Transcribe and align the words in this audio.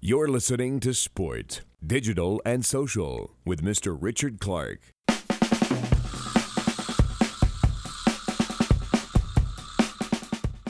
You're 0.00 0.28
listening 0.28 0.78
to 0.80 0.94
Sport, 0.94 1.62
Digital 1.84 2.40
and 2.44 2.64
Social 2.64 3.34
with 3.44 3.64
Mr. 3.64 3.98
Richard 4.00 4.38
Clark. 4.38 4.78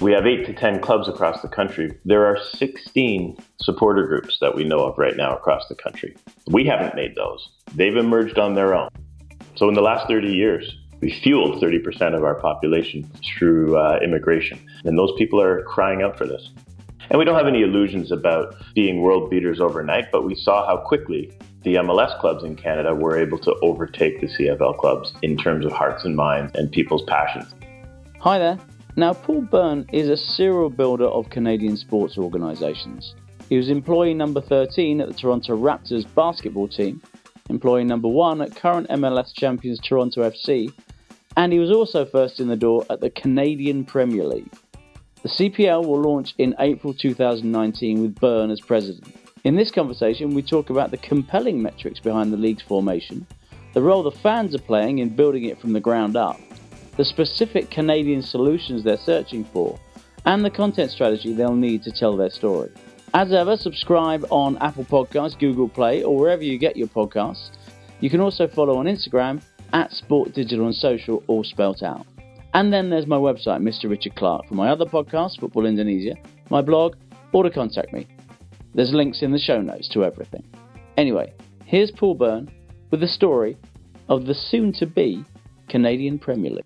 We 0.00 0.12
have 0.12 0.26
eight 0.26 0.46
to 0.46 0.54
10 0.54 0.80
clubs 0.80 1.08
across 1.08 1.42
the 1.42 1.48
country. 1.48 1.98
There 2.06 2.24
are 2.24 2.38
16 2.42 3.36
supporter 3.60 4.06
groups 4.06 4.38
that 4.40 4.54
we 4.54 4.64
know 4.64 4.86
of 4.86 4.96
right 4.96 5.14
now 5.14 5.36
across 5.36 5.68
the 5.68 5.74
country. 5.74 6.16
We 6.46 6.64
haven't 6.64 6.94
made 6.94 7.14
those, 7.14 7.50
they've 7.74 7.96
emerged 7.96 8.38
on 8.38 8.54
their 8.54 8.74
own. 8.74 8.88
So, 9.56 9.68
in 9.68 9.74
the 9.74 9.82
last 9.82 10.08
30 10.08 10.32
years, 10.32 10.74
we 11.02 11.12
fueled 11.20 11.62
30% 11.62 12.16
of 12.16 12.24
our 12.24 12.36
population 12.36 13.10
through 13.36 13.76
uh, 13.76 13.98
immigration. 14.02 14.58
And 14.84 14.98
those 14.98 15.12
people 15.18 15.38
are 15.38 15.64
crying 15.64 16.00
out 16.00 16.16
for 16.16 16.26
this. 16.26 16.48
And 17.10 17.18
we 17.18 17.24
don't 17.24 17.36
have 17.36 17.46
any 17.46 17.62
illusions 17.62 18.12
about 18.12 18.54
being 18.74 19.00
world 19.00 19.30
beaters 19.30 19.60
overnight, 19.60 20.12
but 20.12 20.24
we 20.24 20.34
saw 20.34 20.66
how 20.66 20.76
quickly 20.76 21.32
the 21.62 21.76
MLS 21.76 22.18
clubs 22.20 22.44
in 22.44 22.54
Canada 22.54 22.94
were 22.94 23.18
able 23.18 23.38
to 23.38 23.54
overtake 23.62 24.20
the 24.20 24.26
CFL 24.26 24.78
clubs 24.78 25.12
in 25.22 25.36
terms 25.36 25.64
of 25.64 25.72
hearts 25.72 26.04
and 26.04 26.14
minds 26.14 26.52
and 26.54 26.70
people's 26.70 27.02
passions. 27.04 27.54
Hi 28.20 28.38
there. 28.38 28.58
Now, 28.96 29.14
Paul 29.14 29.42
Byrne 29.42 29.86
is 29.92 30.08
a 30.08 30.16
serial 30.16 30.70
builder 30.70 31.06
of 31.06 31.30
Canadian 31.30 31.76
sports 31.76 32.18
organisations. 32.18 33.14
He 33.48 33.56
was 33.56 33.70
employee 33.70 34.12
number 34.12 34.40
13 34.40 35.00
at 35.00 35.08
the 35.08 35.14
Toronto 35.14 35.56
Raptors 35.56 36.04
basketball 36.14 36.68
team, 36.68 37.00
employee 37.48 37.84
number 37.84 38.08
1 38.08 38.42
at 38.42 38.54
current 38.54 38.88
MLS 38.88 39.32
champions 39.32 39.78
Toronto 39.80 40.28
FC, 40.28 40.72
and 41.36 41.52
he 41.52 41.58
was 41.58 41.70
also 41.70 42.04
first 42.04 42.40
in 42.40 42.48
the 42.48 42.56
door 42.56 42.84
at 42.90 43.00
the 43.00 43.10
Canadian 43.10 43.84
Premier 43.84 44.24
League. 44.24 44.52
The 45.22 45.28
CPL 45.28 45.84
will 45.84 46.00
launch 46.00 46.34
in 46.38 46.54
April 46.60 46.94
2019 46.94 48.00
with 48.00 48.14
Byrne 48.20 48.52
as 48.52 48.60
president. 48.60 49.16
In 49.42 49.56
this 49.56 49.72
conversation, 49.72 50.32
we 50.32 50.42
talk 50.42 50.70
about 50.70 50.92
the 50.92 50.96
compelling 50.96 51.60
metrics 51.60 51.98
behind 51.98 52.32
the 52.32 52.36
league's 52.36 52.62
formation, 52.62 53.26
the 53.74 53.82
role 53.82 54.04
the 54.04 54.12
fans 54.12 54.54
are 54.54 54.60
playing 54.60 55.00
in 55.00 55.08
building 55.08 55.46
it 55.46 55.60
from 55.60 55.72
the 55.72 55.80
ground 55.80 56.16
up, 56.16 56.38
the 56.96 57.04
specific 57.04 57.68
Canadian 57.68 58.22
solutions 58.22 58.84
they're 58.84 58.96
searching 58.96 59.44
for, 59.46 59.76
and 60.24 60.44
the 60.44 60.50
content 60.50 60.92
strategy 60.92 61.32
they'll 61.32 61.52
need 61.52 61.82
to 61.82 61.90
tell 61.90 62.16
their 62.16 62.30
story. 62.30 62.70
As 63.12 63.32
ever, 63.32 63.56
subscribe 63.56 64.24
on 64.30 64.56
Apple 64.58 64.84
Podcasts, 64.84 65.36
Google 65.36 65.68
Play, 65.68 66.04
or 66.04 66.16
wherever 66.16 66.44
you 66.44 66.58
get 66.58 66.76
your 66.76 66.88
podcasts. 66.88 67.50
You 67.98 68.08
can 68.08 68.20
also 68.20 68.46
follow 68.46 68.76
on 68.76 68.86
Instagram 68.86 69.42
at 69.72 69.92
Sport 69.92 70.32
Digital 70.32 70.66
and 70.66 70.74
Social, 70.74 71.24
all 71.26 71.42
spelt 71.42 71.82
out. 71.82 72.06
And 72.58 72.72
then 72.72 72.90
there's 72.90 73.06
my 73.06 73.16
website, 73.16 73.62
Mr. 73.62 73.88
Richard 73.88 74.16
Clark, 74.16 74.48
for 74.48 74.54
my 74.54 74.68
other 74.68 74.84
podcast, 74.84 75.38
Football 75.38 75.64
Indonesia, 75.64 76.16
my 76.50 76.60
blog, 76.60 76.96
or 77.32 77.44
to 77.44 77.50
contact 77.50 77.92
me. 77.92 78.04
There's 78.74 78.92
links 78.92 79.22
in 79.22 79.30
the 79.30 79.38
show 79.38 79.60
notes 79.60 79.88
to 79.90 80.02
everything. 80.02 80.42
Anyway, 80.96 81.32
here's 81.66 81.92
Paul 81.92 82.16
Byrne 82.16 82.50
with 82.90 82.98
the 82.98 83.06
story 83.06 83.56
of 84.08 84.26
the 84.26 84.34
soon 84.34 84.72
to 84.72 84.86
be 84.86 85.24
Canadian 85.68 86.18
Premier 86.18 86.50
League. 86.50 86.64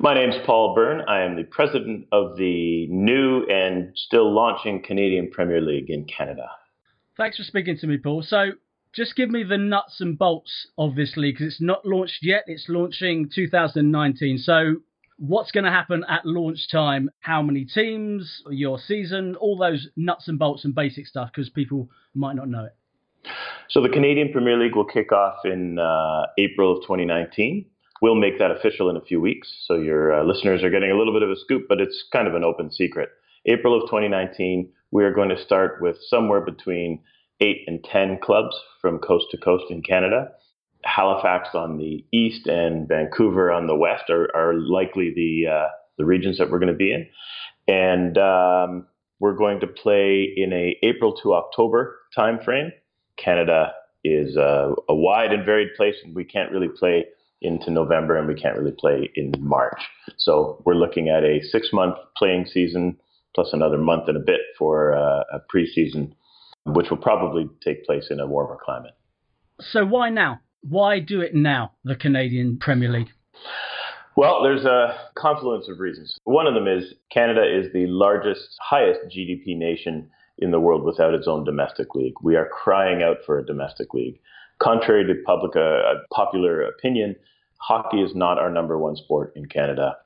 My 0.00 0.14
name's 0.14 0.34
Paul 0.44 0.74
Byrne. 0.74 1.02
I 1.02 1.20
am 1.20 1.36
the 1.36 1.44
president 1.44 2.08
of 2.10 2.36
the 2.36 2.88
new 2.88 3.46
and 3.46 3.92
still 3.94 4.34
launching 4.34 4.82
Canadian 4.82 5.30
Premier 5.30 5.60
League 5.60 5.90
in 5.90 6.06
Canada. 6.06 6.50
Thanks 7.16 7.36
for 7.36 7.44
speaking 7.44 7.78
to 7.78 7.86
me, 7.86 7.98
Paul. 7.98 8.24
So, 8.24 8.54
just 8.92 9.14
give 9.14 9.30
me 9.30 9.44
the 9.44 9.58
nuts 9.58 10.00
and 10.00 10.18
bolts 10.18 10.66
of 10.76 10.96
this 10.96 11.16
league 11.16 11.36
because 11.36 11.52
it's 11.52 11.62
not 11.62 11.86
launched 11.86 12.18
yet. 12.22 12.42
It's 12.48 12.66
launching 12.68 13.30
2019. 13.32 14.38
So, 14.38 14.78
what's 15.20 15.52
going 15.52 15.64
to 15.64 15.70
happen 15.70 16.04
at 16.08 16.24
launch 16.24 16.70
time? 16.72 17.10
How 17.20 17.42
many 17.42 17.64
teams? 17.64 18.42
Your 18.50 18.78
season? 18.78 19.36
All 19.36 19.56
those 19.56 19.88
nuts 19.96 20.26
and 20.28 20.38
bolts 20.38 20.64
and 20.64 20.74
basic 20.74 21.06
stuff 21.06 21.30
because 21.32 21.50
people 21.50 21.88
might 22.14 22.34
not 22.34 22.48
know 22.48 22.64
it. 22.64 22.76
So, 23.68 23.82
the 23.82 23.90
Canadian 23.90 24.32
Premier 24.32 24.58
League 24.58 24.74
will 24.74 24.86
kick 24.86 25.12
off 25.12 25.44
in 25.44 25.78
uh, 25.78 26.22
April 26.38 26.76
of 26.76 26.82
2019. 26.82 27.66
We'll 28.00 28.14
make 28.14 28.38
that 28.38 28.50
official 28.50 28.88
in 28.88 28.96
a 28.96 29.00
few 29.02 29.20
weeks. 29.20 29.52
So 29.66 29.74
your 29.74 30.20
uh, 30.20 30.24
listeners 30.24 30.62
are 30.62 30.70
getting 30.70 30.90
a 30.90 30.96
little 30.96 31.12
bit 31.12 31.22
of 31.22 31.30
a 31.30 31.36
scoop, 31.36 31.66
but 31.68 31.82
it's 31.82 32.02
kind 32.10 32.26
of 32.26 32.34
an 32.34 32.44
open 32.44 32.72
secret. 32.72 33.10
April 33.44 33.76
of 33.76 33.82
2019, 33.90 34.70
we 34.90 35.04
are 35.04 35.12
going 35.12 35.28
to 35.28 35.42
start 35.42 35.82
with 35.82 35.98
somewhere 36.08 36.40
between 36.40 37.00
eight 37.40 37.62
and 37.66 37.84
10 37.84 38.20
clubs 38.22 38.56
from 38.80 38.98
coast 38.98 39.26
to 39.32 39.36
coast 39.36 39.64
in 39.68 39.82
Canada. 39.82 40.30
Halifax 40.84 41.50
on 41.54 41.78
the 41.78 42.04
east 42.12 42.46
and 42.46 42.88
Vancouver 42.88 43.52
on 43.52 43.66
the 43.66 43.76
west 43.76 44.04
are, 44.10 44.34
are 44.34 44.54
likely 44.54 45.12
the, 45.14 45.50
uh, 45.50 45.68
the 45.98 46.04
regions 46.04 46.38
that 46.38 46.50
we're 46.50 46.58
going 46.58 46.72
to 46.72 46.78
be 46.78 46.92
in. 46.92 47.06
And 47.68 48.18
um, 48.18 48.86
we're 49.18 49.36
going 49.36 49.60
to 49.60 49.66
play 49.66 50.32
in 50.36 50.52
a 50.52 50.76
April 50.82 51.14
to 51.22 51.34
October 51.34 51.98
timeframe. 52.16 52.70
Canada 53.16 53.72
is 54.02 54.36
a, 54.36 54.74
a 54.88 54.94
wide 54.94 55.32
and 55.32 55.44
varied 55.44 55.74
place, 55.76 55.96
and 56.02 56.14
we 56.14 56.24
can't 56.24 56.50
really 56.50 56.68
play 56.68 57.04
into 57.42 57.70
November 57.70 58.16
and 58.16 58.28
we 58.28 58.34
can't 58.34 58.56
really 58.56 58.74
play 58.78 59.10
in 59.14 59.32
March. 59.38 59.80
So 60.18 60.62
we're 60.66 60.74
looking 60.74 61.08
at 61.08 61.24
a 61.24 61.40
six 61.40 61.70
month 61.72 61.96
playing 62.16 62.46
season 62.46 62.98
plus 63.34 63.52
another 63.52 63.78
month 63.78 64.08
and 64.08 64.16
a 64.16 64.20
bit 64.20 64.40
for 64.58 64.94
uh, 64.94 65.22
a 65.32 65.40
preseason, 65.54 66.12
which 66.66 66.90
will 66.90 66.98
probably 66.98 67.48
take 67.64 67.84
place 67.84 68.08
in 68.10 68.20
a 68.20 68.26
warmer 68.26 68.58
climate. 68.62 68.94
So 69.60 69.84
why 69.84 70.10
now? 70.10 70.40
Why 70.62 71.00
do 71.00 71.20
it 71.20 71.34
now, 71.34 71.72
the 71.84 71.96
Canadian 71.96 72.58
Premier 72.58 72.90
League? 72.90 73.10
Well, 74.16 74.42
there's 74.42 74.64
a 74.64 74.98
confluence 75.14 75.68
of 75.68 75.78
reasons. 75.78 76.18
One 76.24 76.46
of 76.46 76.54
them 76.54 76.66
is 76.68 76.94
Canada 77.10 77.42
is 77.42 77.72
the 77.72 77.86
largest, 77.86 78.56
highest 78.60 79.00
GDP 79.08 79.56
nation 79.56 80.10
in 80.38 80.50
the 80.50 80.60
world 80.60 80.84
without 80.84 81.14
its 81.14 81.28
own 81.28 81.44
domestic 81.44 81.94
league. 81.94 82.14
We 82.22 82.36
are 82.36 82.48
crying 82.48 83.02
out 83.02 83.18
for 83.24 83.38
a 83.38 83.46
domestic 83.46 83.94
league. 83.94 84.20
Contrary 84.58 85.06
to 85.06 85.22
public 85.24 85.56
uh, 85.56 86.00
popular 86.12 86.62
opinion, 86.62 87.16
hockey 87.60 88.02
is 88.02 88.14
not 88.14 88.38
our 88.38 88.50
number 88.50 88.78
one 88.78 88.96
sport 88.96 89.32
in 89.36 89.46
Canada, 89.46 89.96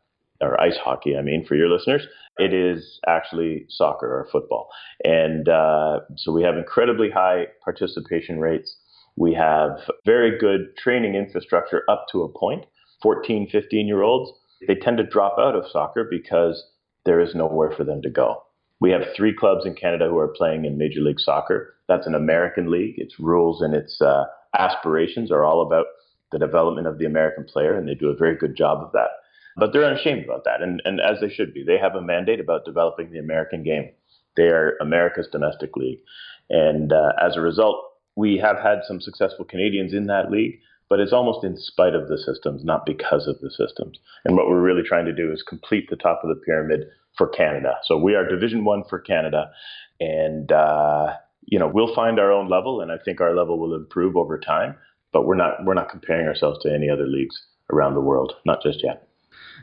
or 0.40 0.60
ice 0.60 0.76
hockey, 0.76 1.16
I 1.16 1.22
mean, 1.22 1.44
for 1.46 1.54
your 1.54 1.68
listeners. 1.68 2.06
It 2.36 2.52
is 2.52 3.00
actually 3.06 3.66
soccer 3.68 4.06
or 4.06 4.28
football. 4.30 4.68
And 5.02 5.48
uh, 5.48 6.00
so 6.16 6.32
we 6.32 6.42
have 6.42 6.56
incredibly 6.56 7.10
high 7.10 7.46
participation 7.64 8.40
rates. 8.40 8.76
We 9.16 9.34
have 9.34 9.78
very 10.04 10.38
good 10.38 10.76
training 10.76 11.14
infrastructure 11.14 11.82
up 11.88 12.06
to 12.12 12.22
a 12.22 12.28
point. 12.28 12.66
14, 13.02 13.48
15 13.50 13.86
year 13.86 14.02
olds, 14.02 14.32
they 14.66 14.74
tend 14.74 14.98
to 14.98 15.04
drop 15.04 15.36
out 15.38 15.54
of 15.54 15.70
soccer 15.70 16.06
because 16.08 16.64
there 17.04 17.20
is 17.20 17.34
nowhere 17.34 17.70
for 17.70 17.84
them 17.84 18.02
to 18.02 18.10
go. 18.10 18.42
We 18.80 18.90
have 18.90 19.02
three 19.16 19.34
clubs 19.34 19.64
in 19.66 19.74
Canada 19.74 20.08
who 20.08 20.18
are 20.18 20.34
playing 20.36 20.64
in 20.64 20.78
Major 20.78 21.00
League 21.00 21.20
Soccer. 21.20 21.74
That's 21.88 22.06
an 22.06 22.14
American 22.14 22.70
league. 22.70 22.94
Its 22.98 23.20
rules 23.20 23.62
and 23.62 23.74
its 23.74 24.00
uh, 24.00 24.24
aspirations 24.58 25.30
are 25.30 25.44
all 25.44 25.62
about 25.62 25.86
the 26.32 26.38
development 26.38 26.86
of 26.86 26.98
the 26.98 27.04
American 27.04 27.44
player, 27.44 27.76
and 27.76 27.88
they 27.88 27.94
do 27.94 28.08
a 28.08 28.16
very 28.16 28.36
good 28.36 28.56
job 28.56 28.82
of 28.82 28.92
that. 28.92 29.10
But 29.56 29.72
they're 29.72 29.84
unashamed 29.84 30.24
about 30.24 30.44
that, 30.44 30.62
and, 30.62 30.82
and 30.84 31.00
as 31.00 31.20
they 31.20 31.28
should 31.28 31.54
be. 31.54 31.62
They 31.64 31.78
have 31.78 31.94
a 31.94 32.02
mandate 32.02 32.40
about 32.40 32.64
developing 32.64 33.10
the 33.10 33.20
American 33.20 33.62
game. 33.62 33.90
They 34.36 34.48
are 34.48 34.76
America's 34.80 35.28
domestic 35.30 35.76
league. 35.76 36.00
And 36.50 36.92
uh, 36.92 37.12
as 37.22 37.36
a 37.36 37.40
result, 37.40 37.76
we 38.16 38.38
have 38.38 38.58
had 38.58 38.80
some 38.86 39.00
successful 39.00 39.44
Canadians 39.44 39.92
in 39.92 40.06
that 40.06 40.30
league, 40.30 40.58
but 40.88 41.00
it's 41.00 41.12
almost 41.12 41.44
in 41.44 41.56
spite 41.56 41.94
of 41.94 42.08
the 42.08 42.18
systems, 42.18 42.64
not 42.64 42.86
because 42.86 43.26
of 43.26 43.40
the 43.40 43.50
systems. 43.50 43.98
And 44.24 44.36
what 44.36 44.48
we're 44.48 44.60
really 44.60 44.82
trying 44.86 45.06
to 45.06 45.14
do 45.14 45.32
is 45.32 45.42
complete 45.42 45.88
the 45.90 45.96
top 45.96 46.20
of 46.22 46.28
the 46.28 46.40
pyramid 46.44 46.80
for 47.16 47.28
Canada. 47.28 47.74
So 47.84 47.96
we 47.96 48.14
are 48.14 48.28
Division 48.28 48.64
One 48.64 48.82
for 48.88 48.98
Canada, 48.98 49.50
and 50.00 50.50
uh, 50.52 51.14
you 51.46 51.58
know 51.58 51.70
we'll 51.72 51.94
find 51.94 52.18
our 52.18 52.32
own 52.32 52.48
level, 52.48 52.80
and 52.80 52.92
I 52.92 52.96
think 53.04 53.20
our 53.20 53.34
level 53.34 53.58
will 53.58 53.74
improve 53.74 54.16
over 54.16 54.38
time 54.38 54.76
but 55.14 55.26
we're 55.26 55.36
not 55.36 55.64
we're 55.64 55.74
not 55.74 55.88
comparing 55.88 56.26
ourselves 56.26 56.58
to 56.62 56.74
any 56.74 56.90
other 56.90 57.06
leagues 57.06 57.40
around 57.72 57.94
the 57.94 58.00
world, 58.00 58.34
not 58.44 58.62
just 58.62 58.82
yet. 58.82 59.08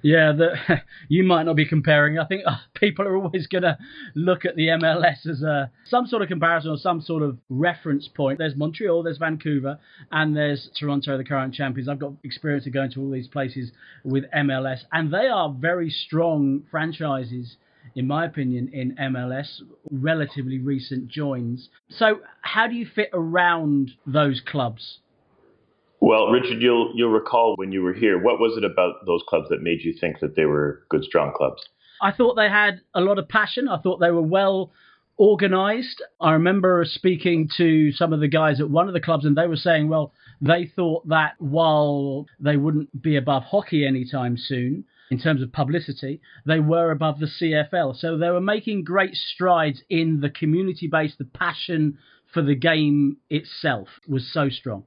Yeah, 0.01 0.31
the, 0.31 0.55
you 1.09 1.23
might 1.23 1.43
not 1.43 1.55
be 1.55 1.65
comparing. 1.65 2.19
I 2.19 2.25
think 2.25 2.43
uh, 2.45 2.57
people 2.73 3.07
are 3.07 3.15
always 3.15 3.47
going 3.47 3.63
to 3.63 3.77
look 4.15 4.45
at 4.45 4.55
the 4.55 4.67
MLS 4.67 5.25
as 5.27 5.41
a 5.41 5.71
some 5.85 6.07
sort 6.07 6.21
of 6.21 6.27
comparison 6.27 6.71
or 6.71 6.77
some 6.77 7.01
sort 7.01 7.23
of 7.23 7.37
reference 7.49 8.07
point. 8.07 8.39
There's 8.39 8.55
Montreal, 8.55 9.03
there's 9.03 9.17
Vancouver, 9.17 9.79
and 10.11 10.35
there's 10.35 10.69
Toronto, 10.79 11.17
the 11.17 11.23
current 11.23 11.53
champions. 11.53 11.87
I've 11.87 11.99
got 11.99 12.13
experience 12.23 12.65
of 12.65 12.73
going 12.73 12.91
to 12.91 13.01
all 13.01 13.11
these 13.11 13.27
places 13.27 13.71
with 14.03 14.25
MLS, 14.35 14.79
and 14.91 15.13
they 15.13 15.27
are 15.27 15.53
very 15.53 15.89
strong 15.89 16.63
franchises 16.71 17.57
in 17.95 18.07
my 18.07 18.25
opinion, 18.25 18.69
in 18.73 18.95
MLS, 18.95 19.61
relatively 19.89 20.59
recent 20.59 21.07
joins. 21.07 21.69
So, 21.89 22.21
how 22.41 22.67
do 22.67 22.75
you 22.75 22.85
fit 22.85 23.09
around 23.11 23.91
those 24.05 24.41
clubs? 24.45 24.99
Well, 26.01 26.31
Richard, 26.31 26.61
you'll 26.61 26.91
you'll 26.95 27.11
recall 27.11 27.53
when 27.57 27.71
you 27.71 27.83
were 27.83 27.93
here. 27.93 28.21
What 28.21 28.39
was 28.39 28.57
it 28.57 28.65
about 28.65 29.05
those 29.05 29.21
clubs 29.27 29.49
that 29.49 29.61
made 29.61 29.83
you 29.83 29.93
think 29.93 30.19
that 30.19 30.35
they 30.35 30.45
were 30.45 30.83
good, 30.89 31.03
strong 31.03 31.31
clubs? 31.35 31.61
I 32.01 32.11
thought 32.11 32.33
they 32.33 32.49
had 32.49 32.81
a 32.95 33.01
lot 33.01 33.19
of 33.19 33.29
passion. 33.29 33.67
I 33.67 33.77
thought 33.77 33.99
they 33.99 34.09
were 34.09 34.23
well 34.23 34.71
organized. 35.17 36.01
I 36.19 36.31
remember 36.31 36.83
speaking 36.85 37.47
to 37.57 37.91
some 37.91 38.13
of 38.13 38.19
the 38.19 38.27
guys 38.27 38.59
at 38.59 38.71
one 38.71 38.87
of 38.87 38.95
the 38.95 38.99
clubs, 38.99 39.25
and 39.25 39.37
they 39.37 39.45
were 39.45 39.55
saying, 39.55 39.89
well, 39.89 40.11
they 40.41 40.71
thought 40.75 41.07
that 41.09 41.33
while 41.37 42.25
they 42.39 42.57
wouldn't 42.57 42.99
be 42.99 43.15
above 43.15 43.43
hockey 43.43 43.85
anytime 43.85 44.37
soon, 44.37 44.85
in 45.11 45.19
terms 45.19 45.43
of 45.43 45.51
publicity, 45.51 46.21
they 46.47 46.59
were 46.59 46.89
above 46.89 47.19
the 47.19 47.27
CFL. 47.27 47.95
So 47.95 48.17
they 48.17 48.29
were 48.29 48.41
making 48.41 48.85
great 48.85 49.13
strides 49.13 49.83
in 49.89 50.21
the 50.21 50.29
community 50.31 50.87
base, 50.87 51.13
the 51.19 51.25
passion 51.25 51.99
for 52.33 52.41
the 52.41 52.55
game 52.55 53.17
itself 53.29 53.89
was 54.07 54.27
so 54.33 54.49
strong. 54.49 54.85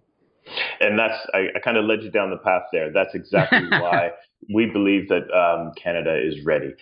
And 0.81 0.99
that's, 0.99 1.27
I, 1.33 1.49
I 1.57 1.61
kind 1.61 1.77
of 1.77 1.85
led 1.85 2.03
you 2.03 2.11
down 2.11 2.31
the 2.31 2.37
path 2.37 2.63
there. 2.73 2.93
That's 2.93 3.15
exactly 3.15 3.67
why 3.71 4.11
we 4.53 4.67
believe 4.67 5.09
that 5.09 5.31
um, 5.33 5.73
Canada 5.83 6.17
is 6.17 6.45
ready. 6.45 6.75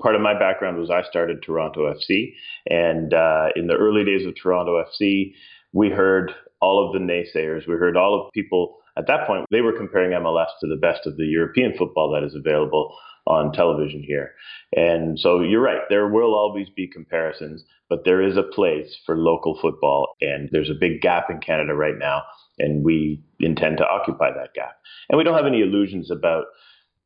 Part 0.00 0.14
of 0.14 0.20
my 0.20 0.38
background 0.38 0.78
was 0.78 0.90
I 0.90 1.02
started 1.02 1.42
Toronto 1.42 1.92
FC. 1.92 2.34
And 2.68 3.14
uh, 3.14 3.48
in 3.56 3.66
the 3.66 3.74
early 3.74 4.04
days 4.04 4.26
of 4.26 4.34
Toronto 4.40 4.82
FC, 4.82 5.32
we 5.72 5.90
heard 5.90 6.32
all 6.60 6.86
of 6.86 6.92
the 6.92 6.98
naysayers. 6.98 7.66
We 7.66 7.74
heard 7.74 7.96
all 7.96 8.14
of 8.20 8.32
people 8.32 8.76
at 8.96 9.06
that 9.06 9.26
point, 9.26 9.46
they 9.50 9.60
were 9.60 9.76
comparing 9.76 10.12
MLS 10.12 10.48
to 10.60 10.66
the 10.66 10.76
best 10.76 11.06
of 11.06 11.16
the 11.16 11.24
European 11.24 11.74
football 11.76 12.10
that 12.12 12.22
is 12.22 12.34
available 12.34 12.94
on 13.26 13.52
television 13.52 14.02
here. 14.02 14.32
And 14.74 15.18
so 15.18 15.40
you're 15.40 15.62
right, 15.62 15.82
there 15.88 16.08
will 16.08 16.34
always 16.34 16.68
be 16.70 16.86
comparisons, 16.86 17.64
but 17.88 18.04
there 18.04 18.22
is 18.22 18.36
a 18.36 18.42
place 18.42 18.96
for 19.06 19.16
local 19.16 19.58
football. 19.60 20.16
And 20.20 20.48
there's 20.52 20.70
a 20.70 20.78
big 20.78 21.00
gap 21.00 21.30
in 21.30 21.38
Canada 21.38 21.74
right 21.74 21.98
now, 21.98 22.22
and 22.60 22.84
we 22.84 23.22
intend 23.40 23.78
to 23.78 23.88
occupy 23.88 24.30
that 24.30 24.54
gap. 24.54 24.76
And 25.08 25.18
we 25.18 25.24
don't 25.24 25.36
have 25.36 25.46
any 25.46 25.60
illusions 25.60 26.10
about 26.10 26.44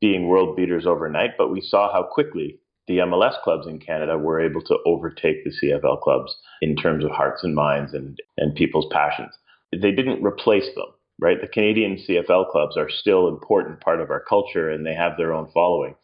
being 0.01 0.27
world 0.27 0.55
beaters 0.55 0.85
overnight, 0.85 1.31
but 1.37 1.51
we 1.51 1.61
saw 1.61 1.91
how 1.91 2.03
quickly 2.03 2.59
the 2.87 2.97
MLS 2.97 3.41
clubs 3.43 3.65
in 3.65 3.79
Canada 3.79 4.17
were 4.17 4.39
able 4.39 4.61
to 4.61 4.77
overtake 4.85 5.43
the 5.43 5.51
CFL 5.51 6.01
clubs 6.01 6.35
in 6.61 6.75
terms 6.75 7.03
of 7.03 7.11
hearts 7.11 7.43
and 7.43 7.55
minds 7.55 7.93
and, 7.93 8.19
and 8.37 8.55
people's 8.55 8.87
passions. 8.91 9.33
They 9.71 9.91
didn't 9.91 10.23
replace 10.23 10.67
them 10.75 10.87
right? 11.19 11.39
The 11.39 11.47
Canadian 11.47 11.97
CFL 11.97 12.51
clubs 12.51 12.77
are 12.77 12.89
still 12.89 13.27
an 13.27 13.33
important 13.33 13.81
part 13.81 14.01
of 14.01 14.09
our 14.09 14.19
culture 14.19 14.69
and 14.69 14.85
they 14.85 14.93
have 14.93 15.17
their 15.17 15.33
own 15.33 15.49
following. 15.53 15.95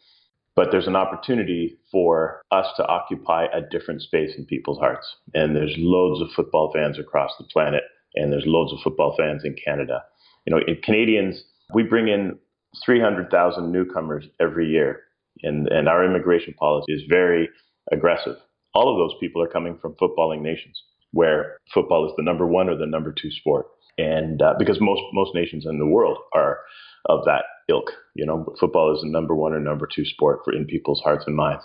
But 0.54 0.68
there's 0.70 0.86
an 0.86 0.96
opportunity 0.96 1.78
for 1.90 2.42
us 2.50 2.66
to 2.76 2.86
occupy 2.86 3.46
a 3.46 3.62
different 3.62 4.02
space 4.02 4.32
in 4.36 4.44
people's 4.44 4.78
hearts. 4.78 5.16
And 5.32 5.56
there's 5.56 5.74
loads 5.78 6.20
of 6.20 6.28
football 6.34 6.70
fans 6.72 6.98
across 6.98 7.30
the 7.38 7.44
planet, 7.44 7.82
and 8.14 8.32
there's 8.32 8.44
loads 8.46 8.72
of 8.72 8.78
football 8.82 9.14
fans 9.16 9.42
in 9.44 9.54
Canada. 9.62 10.02
You 10.46 10.54
know, 10.54 10.62
Canadians, 10.82 11.42
we 11.74 11.82
bring 11.82 12.08
in 12.08 12.38
300,000 12.84 13.70
newcomers 13.70 14.24
every 14.40 14.68
year, 14.68 15.00
and, 15.42 15.68
and 15.68 15.88
our 15.88 16.04
immigration 16.04 16.54
policy 16.54 16.92
is 16.92 17.02
very 17.08 17.48
aggressive. 17.90 18.36
All 18.74 18.90
of 18.90 18.98
those 18.98 19.16
people 19.20 19.42
are 19.42 19.48
coming 19.48 19.78
from 19.80 19.94
footballing 19.94 20.40
nations 20.42 20.80
where 21.12 21.58
football 21.74 22.06
is 22.06 22.12
the 22.16 22.22
number 22.22 22.46
one 22.46 22.68
or 22.68 22.76
the 22.76 22.86
number 22.86 23.12
two 23.12 23.30
sport 23.30 23.66
and 23.98 24.40
uh, 24.40 24.54
because 24.58 24.78
most 24.80 25.02
most 25.12 25.34
nations 25.34 25.66
in 25.66 25.78
the 25.78 25.86
world 25.86 26.18
are 26.34 26.58
of 27.06 27.24
that 27.24 27.44
ilk. 27.68 27.90
You 28.14 28.26
know, 28.26 28.54
football 28.58 28.94
is 28.94 29.02
the 29.02 29.10
number 29.10 29.34
one 29.34 29.52
or 29.52 29.60
number 29.60 29.88
two 29.92 30.04
sport 30.04 30.40
for 30.44 30.54
in 30.54 30.66
people's 30.66 31.00
hearts 31.00 31.24
and 31.26 31.36
minds, 31.36 31.64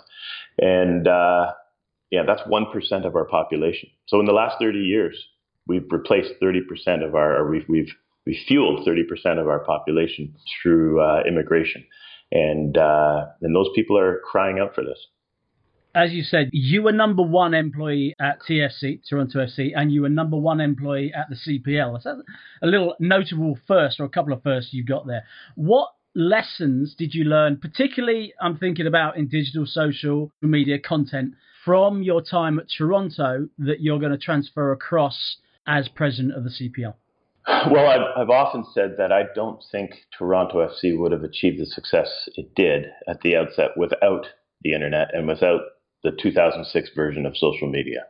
and 0.58 1.06
uh, 1.08 1.52
yeah, 2.10 2.22
that's 2.26 2.42
one 2.46 2.66
percent 2.72 3.04
of 3.04 3.16
our 3.16 3.24
population. 3.24 3.88
So 4.06 4.20
in 4.20 4.26
the 4.26 4.32
last 4.32 4.56
thirty 4.60 4.80
years, 4.80 5.22
we've 5.68 5.86
replaced 5.90 6.32
thirty 6.40 6.62
percent 6.68 7.02
of 7.02 7.14
our, 7.14 7.48
we've 7.48 7.66
we've 7.68 7.92
we 8.26 8.38
fueled 8.48 8.84
thirty 8.84 9.04
percent 9.04 9.38
of 9.38 9.46
our 9.46 9.60
population 9.60 10.34
through 10.62 11.00
uh, 11.00 11.22
immigration, 11.28 11.84
and 12.32 12.76
uh, 12.76 13.26
and 13.42 13.54
those 13.54 13.68
people 13.74 13.96
are 13.98 14.20
crying 14.24 14.58
out 14.58 14.74
for 14.74 14.82
this 14.82 14.98
as 15.94 16.12
you 16.12 16.22
said, 16.22 16.50
you 16.52 16.82
were 16.82 16.92
number 16.92 17.22
one 17.22 17.54
employee 17.54 18.14
at 18.20 18.38
TFC, 18.48 19.00
Toronto 19.08 19.38
FC, 19.40 19.70
and 19.74 19.90
you 19.90 20.02
were 20.02 20.08
number 20.08 20.36
one 20.36 20.60
employee 20.60 21.12
at 21.12 21.26
the 21.28 21.34
CPL. 21.34 21.94
That's 21.94 22.20
a 22.62 22.66
little 22.66 22.94
notable 23.00 23.58
first, 23.66 23.98
or 23.98 24.04
a 24.04 24.08
couple 24.08 24.32
of 24.32 24.42
firsts 24.42 24.72
you 24.72 24.84
got 24.84 25.06
there. 25.06 25.24
What 25.56 25.88
lessons 26.14 26.94
did 26.96 27.14
you 27.14 27.24
learn, 27.24 27.56
particularly 27.56 28.32
I'm 28.40 28.58
thinking 28.58 28.86
about 28.86 29.16
in 29.16 29.28
digital 29.28 29.66
social 29.66 30.30
media 30.40 30.78
content, 30.78 31.34
from 31.64 32.02
your 32.02 32.22
time 32.22 32.58
at 32.58 32.66
Toronto 32.76 33.48
that 33.58 33.80
you're 33.80 33.98
going 33.98 34.12
to 34.12 34.18
transfer 34.18 34.72
across 34.72 35.36
as 35.68 35.88
president 35.88 36.34
of 36.34 36.42
the 36.42 36.50
CPL? 36.50 36.94
Well, 37.70 37.86
I've, 37.86 38.22
I've, 38.22 38.30
often 38.30 38.64
said 38.74 38.96
that 38.98 39.12
I 39.12 39.24
don't 39.34 39.62
think 39.72 39.92
Toronto 40.16 40.66
FC 40.66 40.98
would 40.98 41.12
have 41.12 41.22
achieved 41.22 41.60
the 41.60 41.66
success 41.66 42.28
it 42.34 42.54
did 42.54 42.86
at 43.08 43.20
the 43.22 43.36
outset 43.36 43.70
without 43.76 44.26
the 44.62 44.74
internet 44.74 45.14
and 45.14 45.26
without 45.26 45.60
the 46.02 46.10
2006 46.10 46.90
version 46.94 47.24
of 47.24 47.36
social 47.36 47.68
media. 47.68 48.04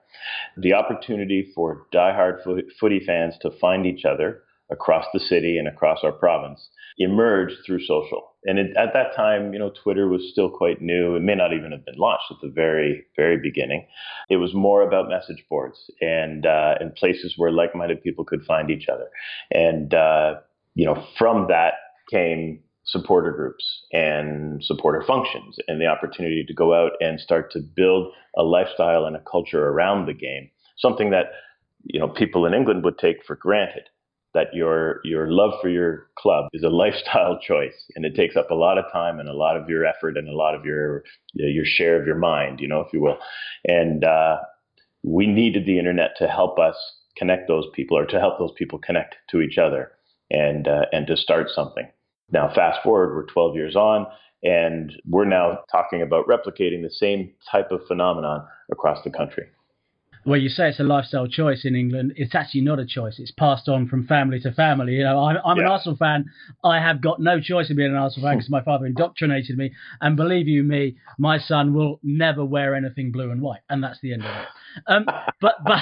The 0.56 0.74
opportunity 0.74 1.52
for 1.54 1.86
diehard 1.92 2.42
footy 2.80 3.00
fans 3.04 3.34
to 3.42 3.50
find 3.60 3.86
each 3.86 4.04
other 4.04 4.42
across 4.70 5.06
the 5.12 5.20
city 5.20 5.58
and 5.58 5.68
across 5.68 6.00
our 6.02 6.12
province 6.12 6.68
emerged 6.98 7.56
through 7.64 7.84
social. 7.84 8.32
And 8.44 8.58
it, 8.58 8.76
at 8.76 8.92
that 8.92 9.14
time, 9.16 9.52
you 9.52 9.58
know, 9.58 9.70
Twitter 9.82 10.08
was 10.08 10.28
still 10.30 10.50
quite 10.50 10.82
new. 10.82 11.16
It 11.16 11.22
may 11.22 11.34
not 11.34 11.52
even 11.52 11.72
have 11.72 11.84
been 11.84 11.98
launched 11.98 12.30
at 12.30 12.36
the 12.42 12.48
very, 12.48 13.04
very 13.16 13.38
beginning. 13.38 13.86
It 14.28 14.36
was 14.36 14.54
more 14.54 14.82
about 14.82 15.08
message 15.08 15.44
boards 15.48 15.78
and 16.00 16.46
uh, 16.46 16.74
and 16.80 16.94
places 16.94 17.34
where 17.36 17.50
like-minded 17.52 18.02
people 18.02 18.24
could 18.24 18.44
find 18.44 18.70
each 18.70 18.88
other. 18.88 19.08
And 19.50 19.94
uh, 19.94 20.34
you 20.74 20.86
know, 20.86 21.04
from 21.16 21.46
that 21.48 21.74
came 22.10 22.60
supporter 22.84 23.32
groups 23.32 23.64
and 23.92 24.64
supporter 24.64 25.04
functions 25.06 25.56
and 25.68 25.78
the 25.78 25.86
opportunity 25.86 26.42
to 26.46 26.54
go 26.54 26.72
out 26.72 26.92
and 27.00 27.20
start 27.20 27.52
to 27.52 27.60
build 27.60 28.12
a 28.36 28.42
lifestyle 28.42 29.04
and 29.04 29.14
a 29.14 29.22
culture 29.30 29.68
around 29.68 30.06
the 30.06 30.14
game 30.14 30.48
something 30.78 31.10
that 31.10 31.26
you 31.84 32.00
know 32.00 32.08
people 32.08 32.46
in 32.46 32.54
England 32.54 32.84
would 32.84 32.98
take 32.98 33.24
for 33.26 33.36
granted 33.36 33.84
that 34.34 34.48
your 34.52 35.00
your 35.04 35.30
love 35.30 35.52
for 35.60 35.68
your 35.68 36.08
club 36.18 36.46
is 36.52 36.62
a 36.62 36.68
lifestyle 36.82 37.38
choice 37.40 37.90
and 37.96 38.04
it 38.04 38.14
takes 38.14 38.36
up 38.36 38.50
a 38.50 38.54
lot 38.54 38.78
of 38.78 38.84
time 38.92 39.18
and 39.18 39.28
a 39.28 39.34
lot 39.34 39.56
of 39.56 39.68
your 39.68 39.84
effort 39.84 40.16
and 40.16 40.28
a 40.28 40.36
lot 40.36 40.54
of 40.54 40.64
your 40.64 41.02
your 41.34 41.64
share 41.64 42.00
of 42.00 42.06
your 42.06 42.18
mind 42.18 42.60
you 42.60 42.68
know 42.68 42.80
if 42.80 42.92
you 42.92 43.00
will 43.00 43.18
and 43.64 44.04
uh, 44.04 44.36
we 45.02 45.26
needed 45.26 45.66
the 45.66 45.78
internet 45.78 46.10
to 46.16 46.26
help 46.26 46.58
us 46.58 46.76
connect 47.16 47.48
those 47.48 47.66
people 47.74 47.96
or 47.96 48.06
to 48.06 48.20
help 48.20 48.38
those 48.38 48.52
people 48.56 48.78
connect 48.78 49.16
to 49.30 49.40
each 49.40 49.58
other 49.58 49.92
and 50.30 50.68
uh, 50.68 50.86
and 50.92 51.06
to 51.06 51.16
start 51.16 51.48
something 51.50 51.88
now, 52.30 52.52
fast 52.54 52.82
forward, 52.82 53.14
we're 53.14 53.24
12 53.24 53.54
years 53.54 53.76
on, 53.76 54.06
and 54.42 54.92
we're 55.08 55.24
now 55.24 55.60
talking 55.72 56.02
about 56.02 56.26
replicating 56.26 56.82
the 56.82 56.90
same 56.90 57.32
type 57.50 57.70
of 57.70 57.80
phenomenon 57.88 58.46
across 58.70 59.02
the 59.02 59.10
country. 59.10 59.46
Well, 60.28 60.38
you 60.38 60.50
say 60.50 60.68
it's 60.68 60.78
a 60.78 60.82
lifestyle 60.82 61.26
choice 61.26 61.64
in 61.64 61.74
England. 61.74 62.12
It's 62.16 62.34
actually 62.34 62.60
not 62.60 62.78
a 62.78 62.84
choice. 62.84 63.18
It's 63.18 63.30
passed 63.30 63.66
on 63.66 63.88
from 63.88 64.06
family 64.06 64.38
to 64.40 64.52
family. 64.52 64.96
You 64.96 65.04
know, 65.04 65.20
I'm, 65.24 65.38
I'm 65.42 65.56
yeah. 65.56 65.62
an 65.62 65.70
Arsenal 65.70 65.96
fan. 65.96 66.26
I 66.62 66.80
have 66.80 67.00
got 67.00 67.18
no 67.18 67.40
choice 67.40 67.70
in 67.70 67.76
being 67.76 67.92
an 67.92 67.96
Arsenal 67.96 68.28
fan 68.28 68.36
because 68.36 68.50
my 68.50 68.62
father 68.62 68.84
indoctrinated 68.84 69.56
me. 69.56 69.72
And 70.02 70.18
believe 70.18 70.46
you 70.46 70.62
me, 70.62 70.96
my 71.16 71.38
son 71.38 71.72
will 71.72 71.98
never 72.02 72.44
wear 72.44 72.74
anything 72.74 73.10
blue 73.10 73.30
and 73.30 73.40
white, 73.40 73.62
and 73.70 73.82
that's 73.82 74.00
the 74.02 74.12
end 74.12 74.26
of 74.26 74.30
it. 74.30 74.46
Um, 74.86 75.06
but 75.40 75.64
but 75.64 75.80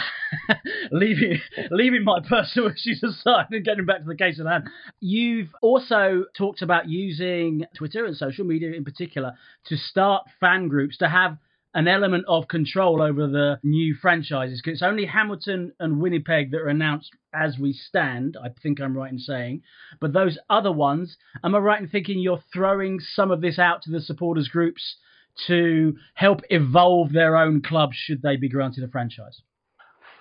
leaving 0.93 1.41
leaving 1.73 2.05
my 2.05 2.21
personal 2.21 2.71
issues 2.71 3.03
aside 3.03 3.47
and 3.51 3.65
getting 3.65 3.85
back 3.85 3.99
to 3.99 4.07
the 4.07 4.15
case 4.15 4.39
at 4.39 4.47
hand, 4.47 4.69
you've 5.01 5.53
also 5.61 6.25
talked 6.39 6.63
about 6.63 6.89
using 6.89 7.65
Twitter 7.77 8.05
and 8.05 8.17
social 8.17 8.45
media 8.45 8.75
in 8.75 8.85
particular 8.85 9.33
to 9.65 9.77
start 9.77 10.29
fan 10.39 10.69
groups 10.69 10.99
to 10.99 11.09
have 11.09 11.37
an 11.77 11.87
element 11.87 12.25
of 12.27 12.49
control 12.49 13.03
over 13.03 13.27
the 13.27 13.61
new 13.63 13.95
franchises 13.95 14.63
because 14.65 14.79
it's 14.79 14.83
only 14.83 15.05
Hamilton 15.05 15.73
and 15.79 16.01
Winnipeg 16.01 16.51
that 16.51 16.63
are 16.63 16.69
announced 16.69 17.11
as 17.35 17.59
we 17.59 17.75
stand. 17.75 18.35
I 18.43 18.49
think 18.63 18.81
I'm 18.81 18.97
right 18.97 19.13
in 19.13 19.19
saying, 19.19 19.61
but 20.01 20.15
those 20.15 20.39
other 20.49 20.73
ones, 20.73 21.19
am 21.45 21.55
I 21.55 21.59
right 21.59 21.81
in 21.81 21.89
thinking 21.89 22.19
you're 22.19 22.43
throwing 22.51 22.99
some 22.99 23.31
of 23.31 23.43
this 23.43 23.59
out 23.59 23.83
to 23.83 23.91
the 23.91 24.01
supporters 24.01 24.49
groups 24.49 24.97
to 25.49 25.95
help 26.15 26.41
evolve 26.49 27.13
their 27.13 27.37
own 27.37 27.61
clubs 27.61 27.95
should 27.95 28.23
they 28.23 28.37
be 28.37 28.49
granted 28.49 28.83
a 28.83 28.89
franchise? 28.89 29.43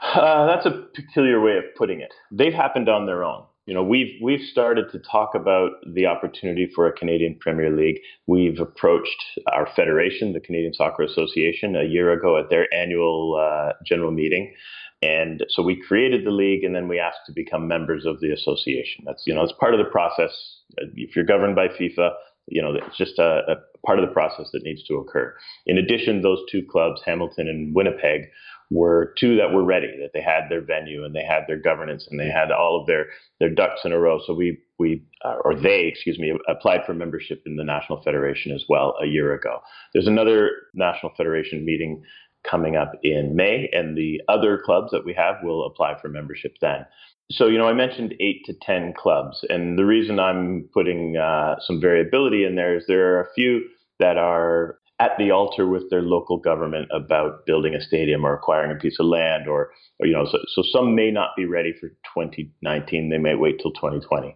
Uh, 0.02 0.46
that's 0.48 0.66
a 0.66 0.88
peculiar 0.94 1.40
way 1.40 1.58
of 1.58 1.64
putting 1.78 2.02
it. 2.02 2.14
They've 2.32 2.54
happened 2.54 2.90
on 2.90 3.06
their 3.06 3.24
own 3.24 3.46
you 3.66 3.74
know, 3.74 3.84
we've 3.84 4.14
we've 4.22 4.42
started 4.42 4.92
to 4.92 5.00
talk 5.00 5.34
about 5.34 5.72
the 5.92 6.06
opportunity 6.06 6.70
for 6.74 6.88
a 6.88 6.94
Canadian 6.94 7.36
Premier 7.40 7.76
League. 7.76 8.00
We've 8.28 8.60
approached 8.60 9.40
our 9.52 9.68
federation, 9.76 10.34
the 10.34 10.40
Canadian 10.40 10.74
Soccer 10.74 11.04
Association, 11.04 11.76
a 11.76 11.84
year 11.84 12.12
ago 12.12 12.38
at 12.38 12.50
their 12.50 12.72
annual 12.74 13.42
uh, 13.42 13.74
general 13.84 14.12
meeting, 14.12 14.54
and 15.02 15.44
so 15.50 15.64
we 15.64 15.82
created 15.82 16.26
the 16.26 16.32
league, 16.32 16.64
and 16.64 16.76
then 16.76 16.88
we 16.88 17.00
asked 17.00 17.26
to 17.26 17.34
become 17.34 17.68
members 17.68 18.06
of 18.06 18.20
the 18.20 18.32
association. 18.32 19.04
That's 19.06 19.24
you 19.26 19.34
know, 19.34 19.44
it's 19.44 19.54
part 19.60 19.74
of 19.74 19.80
the 19.80 19.92
process. 19.92 20.32
If 20.78 21.16
you're 21.16 21.26
governed 21.26 21.56
by 21.56 21.68
FIFA, 21.68 22.12
you 22.48 22.62
know, 22.62 22.74
it's 22.76 22.98
just 22.98 23.20
a, 23.20 23.42
a 23.48 23.56
part 23.86 24.00
of 24.00 24.08
the 24.08 24.14
process 24.14 24.50
that 24.54 24.64
needs 24.64 24.84
to 24.84 24.96
occur. 24.96 25.36
In 25.66 25.78
addition, 25.78 26.22
those 26.22 26.40
two 26.52 26.64
clubs, 26.70 27.02
Hamilton 27.06 27.48
and 27.48 27.76
Winnipeg, 27.76 28.28
were 28.72 29.14
two 29.20 29.36
that 29.38 29.54
were 29.54 29.64
ready, 29.64 29.92
that 30.02 30.12
they 30.14 30.22
had 30.22 30.50
their 30.50 30.62
venue 30.62 31.06
and 31.06 31.16
they 31.16 31.24
had 31.24 31.44
their 31.48 31.60
governance 31.60 32.08
and 32.10 32.20
they 32.20 32.30
had 32.30 32.52
all 32.52 32.80
of 32.80 32.88
their 32.88 33.06
their 33.40 33.50
ducks 33.50 33.82
in 33.86 33.92
a 33.92 34.00
row. 34.00 34.20
So 34.26 34.34
we 34.34 34.58
we 34.80 35.04
uh, 35.24 35.38
or 35.44 35.56
they, 35.56 35.82
excuse 35.82 36.18
me, 36.18 36.34
applied 36.48 36.82
for 36.86 36.94
membership 36.94 37.44
in 37.46 37.58
the 37.58 37.64
national 37.64 38.02
federation 38.02 38.52
as 38.52 38.66
well 38.68 38.96
a 39.02 39.06
year 39.06 39.34
ago. 39.34 39.60
There's 39.94 40.08
another 40.08 40.50
national 40.74 41.14
federation 41.16 41.64
meeting 41.64 42.04
coming 42.50 42.76
up 42.76 42.94
in 43.04 43.36
May, 43.36 43.70
and 43.72 43.98
the 43.98 44.22
other 44.28 44.62
clubs 44.64 44.92
that 44.92 45.06
we 45.06 45.14
have 45.14 45.36
will 45.44 45.66
apply 45.66 46.00
for 46.02 46.10
membership 46.10 46.56
then. 46.62 46.86
So, 47.32 47.48
you 47.48 47.58
know, 47.58 47.68
I 47.68 47.74
mentioned 47.74 48.14
eight 48.20 48.46
to 48.46 48.54
10 48.62 48.94
clubs, 48.98 49.44
and 49.50 49.78
the 49.80 49.86
reason 49.86 50.20
I'm 50.20 50.70
putting 50.74 51.18
uh, 51.18 51.56
some 51.60 51.82
variability 51.82 52.46
in 52.46 52.56
there 52.56 52.78
is 52.78 52.86
there 52.88 53.16
are 53.16 53.22
a 53.22 53.34
few 53.34 53.68
that 54.00 54.18
are 54.18 54.78
at 55.00 55.12
the 55.18 55.32
altar 55.32 55.68
with 55.68 55.90
their 55.90 56.02
local 56.02 56.38
government 56.38 56.88
about 56.94 57.46
building 57.46 57.74
a 57.74 57.82
stadium 57.82 58.26
or 58.26 58.34
acquiring 58.34 58.72
a 58.72 58.80
piece 58.80 58.98
of 59.00 59.08
land 59.08 59.48
or, 59.48 59.72
or 60.00 60.08
you 60.08 60.14
know 60.14 60.26
so, 60.26 60.38
so 60.54 60.64
some 60.72 60.96
may 60.96 61.12
not 61.12 61.32
be 61.36 61.44
ready 61.44 61.74
for 61.74 61.90
2019 62.16 63.10
they 63.10 63.18
may 63.18 63.36
wait 63.36 63.60
till 63.62 63.74
2020 63.74 64.34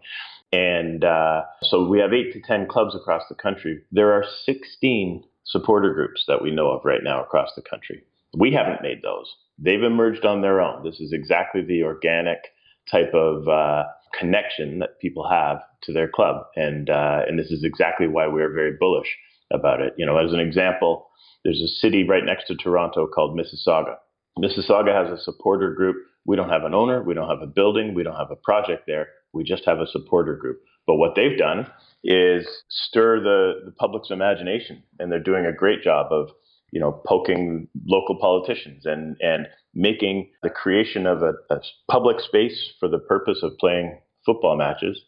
and 0.51 1.03
uh, 1.03 1.43
so 1.63 1.87
we 1.87 1.99
have 1.99 2.13
eight 2.13 2.33
to 2.33 2.41
10 2.41 2.67
clubs 2.67 2.95
across 2.95 3.23
the 3.29 3.35
country. 3.35 3.83
There 3.91 4.11
are 4.13 4.25
16 4.45 5.23
supporter 5.49 5.93
groups 5.93 6.23
that 6.27 6.41
we 6.41 6.51
know 6.51 6.69
of 6.71 6.81
right 6.85 7.03
now 7.03 7.21
across 7.21 7.49
the 7.55 7.61
country. 7.61 8.01
We 8.37 8.51
haven't 8.51 8.81
made 8.81 9.01
those. 9.01 9.33
They've 9.57 9.83
emerged 9.83 10.25
on 10.25 10.41
their 10.41 10.61
own. 10.61 10.83
This 10.83 10.99
is 10.99 11.11
exactly 11.11 11.61
the 11.61 11.83
organic 11.83 12.37
type 12.91 13.13
of 13.13 13.47
uh, 13.47 13.83
connection 14.17 14.79
that 14.79 14.99
people 14.99 15.27
have 15.27 15.59
to 15.83 15.93
their 15.93 16.07
club, 16.07 16.45
and 16.55 16.89
uh, 16.89 17.21
and 17.27 17.39
this 17.39 17.51
is 17.51 17.63
exactly 17.63 18.07
why 18.07 18.27
we 18.27 18.41
are 18.41 18.51
very 18.51 18.73
bullish 18.79 19.17
about 19.51 19.81
it. 19.81 19.93
You 19.97 20.05
know, 20.05 20.17
as 20.17 20.31
an 20.31 20.39
example, 20.39 21.07
there's 21.43 21.61
a 21.61 21.67
city 21.67 22.03
right 22.07 22.23
next 22.23 22.47
to 22.47 22.55
Toronto 22.55 23.07
called 23.07 23.37
Mississauga. 23.37 23.95
Mississauga 24.37 24.93
has 24.93 25.11
a 25.11 25.21
supporter 25.23 25.73
group. 25.73 25.97
We 26.25 26.35
don't 26.35 26.49
have 26.49 26.63
an 26.63 26.75
owner, 26.75 27.01
we 27.01 27.13
don't 27.13 27.29
have 27.29 27.41
a 27.41 27.47
building, 27.47 27.93
we 27.95 28.03
don't 28.03 28.15
have 28.15 28.31
a 28.31 28.35
project 28.35 28.83
there. 28.85 29.07
We 29.33 29.43
just 29.43 29.65
have 29.65 29.79
a 29.79 29.87
supporter 29.87 30.35
group. 30.35 30.59
But 30.89 30.95
what 30.95 31.13
they've 31.15 31.37
done 31.37 31.67
is 32.03 32.47
stir 32.67 33.19
the, 33.19 33.65
the 33.65 33.71
public's 33.73 34.09
imagination, 34.09 34.81
and 34.97 35.11
they're 35.11 35.19
doing 35.19 35.45
a 35.45 35.53
great 35.53 35.83
job 35.83 36.07
of 36.11 36.31
you 36.71 36.79
know 36.79 36.91
poking 37.05 37.67
local 37.85 38.17
politicians 38.19 38.87
and 38.87 39.15
and 39.21 39.45
making 39.75 40.31
the 40.41 40.49
creation 40.49 41.05
of 41.05 41.21
a, 41.21 41.33
a 41.51 41.61
public 41.91 42.19
space 42.19 42.73
for 42.79 42.89
the 42.89 42.97
purpose 42.97 43.43
of 43.43 43.55
playing 43.59 43.99
football 44.25 44.57
matches 44.57 44.99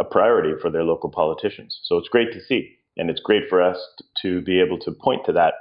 a 0.00 0.02
priority 0.02 0.54
for 0.60 0.70
their 0.70 0.82
local 0.82 1.08
politicians. 1.08 1.78
So 1.84 1.98
it's 1.98 2.08
great 2.08 2.32
to 2.32 2.40
see, 2.40 2.76
and 2.96 3.08
it's 3.08 3.20
great 3.20 3.44
for 3.48 3.62
us 3.62 3.78
to 4.22 4.40
be 4.40 4.60
able 4.60 4.80
to 4.80 4.90
point 4.90 5.24
to 5.26 5.32
that 5.34 5.54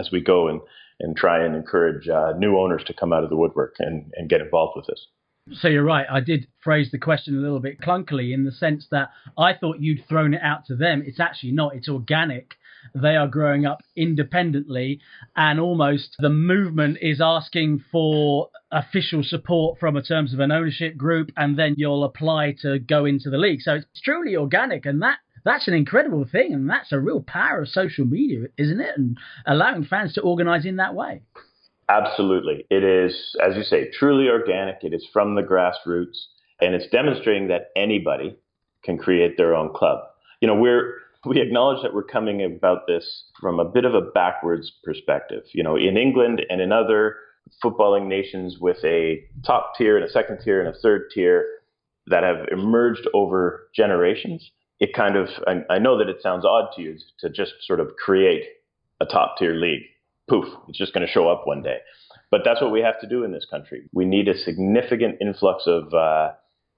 as 0.00 0.10
we 0.10 0.20
go 0.20 0.48
and 0.48 0.60
and 0.98 1.16
try 1.16 1.44
and 1.44 1.54
encourage 1.54 2.08
uh, 2.08 2.32
new 2.36 2.58
owners 2.58 2.82
to 2.88 2.92
come 2.92 3.12
out 3.12 3.22
of 3.22 3.30
the 3.30 3.36
woodwork 3.36 3.76
and, 3.78 4.10
and 4.16 4.28
get 4.28 4.40
involved 4.40 4.72
with 4.74 4.86
this. 4.86 5.06
So 5.50 5.66
you're 5.66 5.82
right. 5.82 6.06
I 6.08 6.20
did 6.20 6.46
phrase 6.60 6.90
the 6.92 6.98
question 6.98 7.36
a 7.36 7.40
little 7.40 7.58
bit 7.58 7.80
clunkily 7.80 8.32
in 8.32 8.44
the 8.44 8.52
sense 8.52 8.86
that 8.92 9.10
I 9.36 9.54
thought 9.54 9.80
you'd 9.80 10.06
thrown 10.08 10.34
it 10.34 10.40
out 10.42 10.66
to 10.66 10.76
them. 10.76 11.02
It's 11.04 11.18
actually 11.18 11.52
not. 11.52 11.74
It's 11.74 11.88
organic. 11.88 12.54
They 12.94 13.16
are 13.16 13.28
growing 13.28 13.64
up 13.64 13.80
independently, 13.96 15.00
and 15.36 15.60
almost 15.60 16.16
the 16.18 16.30
movement 16.30 16.98
is 17.00 17.20
asking 17.20 17.84
for 17.90 18.50
official 18.70 19.22
support 19.22 19.78
from 19.78 19.96
a 19.96 20.02
terms 20.02 20.32
of 20.32 20.40
an 20.40 20.52
ownership 20.52 20.96
group, 20.96 21.30
and 21.36 21.58
then 21.58 21.74
you'll 21.76 22.04
apply 22.04 22.56
to 22.62 22.78
go 22.78 23.04
into 23.04 23.30
the 23.30 23.38
league. 23.38 23.62
So 23.62 23.74
it's 23.74 24.00
truly 24.00 24.36
organic, 24.36 24.86
and 24.86 25.02
that 25.02 25.18
that's 25.44 25.68
an 25.68 25.74
incredible 25.74 26.24
thing, 26.24 26.54
and 26.54 26.70
that's 26.70 26.92
a 26.92 27.00
real 27.00 27.20
power 27.20 27.62
of 27.62 27.68
social 27.68 28.04
media, 28.04 28.46
isn't 28.58 28.80
it? 28.80 28.96
And 28.96 29.18
allowing 29.46 29.84
fans 29.84 30.14
to 30.14 30.20
organise 30.20 30.64
in 30.64 30.76
that 30.76 30.94
way. 30.94 31.22
Absolutely. 31.92 32.64
It 32.70 32.84
is, 32.84 33.36
as 33.44 33.54
you 33.54 33.62
say, 33.62 33.90
truly 33.90 34.28
organic. 34.28 34.76
It 34.82 34.94
is 34.94 35.06
from 35.12 35.34
the 35.34 35.42
grassroots, 35.42 36.16
and 36.60 36.74
it's 36.74 36.86
demonstrating 36.90 37.48
that 37.48 37.70
anybody 37.76 38.36
can 38.82 38.96
create 38.96 39.36
their 39.36 39.54
own 39.54 39.74
club. 39.74 39.98
You 40.40 40.48
know, 40.48 40.54
we're 40.54 40.94
we 41.26 41.40
acknowledge 41.40 41.82
that 41.82 41.94
we're 41.94 42.02
coming 42.04 42.42
about 42.42 42.86
this 42.86 43.24
from 43.40 43.60
a 43.60 43.64
bit 43.64 43.84
of 43.84 43.94
a 43.94 44.00
backwards 44.00 44.72
perspective. 44.82 45.42
You 45.52 45.62
know, 45.62 45.76
in 45.76 45.98
England 45.98 46.40
and 46.48 46.62
in 46.62 46.72
other 46.72 47.16
footballing 47.62 48.06
nations 48.06 48.56
with 48.58 48.78
a 48.84 49.22
top 49.44 49.74
tier 49.76 49.96
and 49.96 50.04
a 50.04 50.10
second 50.10 50.38
tier 50.42 50.60
and 50.60 50.74
a 50.74 50.78
third 50.78 51.10
tier 51.14 51.46
that 52.06 52.24
have 52.24 52.48
emerged 52.50 53.06
over 53.12 53.68
generations, 53.76 54.50
it 54.80 54.94
kind 54.94 55.16
of 55.16 55.28
I, 55.46 55.60
I 55.68 55.78
know 55.78 55.98
that 55.98 56.08
it 56.08 56.22
sounds 56.22 56.46
odd 56.46 56.70
to 56.76 56.82
you 56.82 56.96
to 57.18 57.28
just 57.28 57.52
sort 57.60 57.80
of 57.80 57.96
create 57.96 58.44
a 58.98 59.04
top 59.04 59.36
tier 59.38 59.54
league 59.54 59.82
poof, 60.28 60.46
it's 60.68 60.78
just 60.78 60.92
going 60.92 61.06
to 61.06 61.12
show 61.12 61.28
up 61.28 61.42
one 61.44 61.62
day. 61.62 61.78
But 62.30 62.42
that's 62.44 62.60
what 62.60 62.72
we 62.72 62.80
have 62.80 63.00
to 63.00 63.08
do 63.08 63.24
in 63.24 63.32
this 63.32 63.46
country. 63.50 63.82
We 63.92 64.04
need 64.04 64.28
a 64.28 64.38
significant 64.38 65.16
influx 65.20 65.64
of 65.66 65.92
uh, 65.92 66.30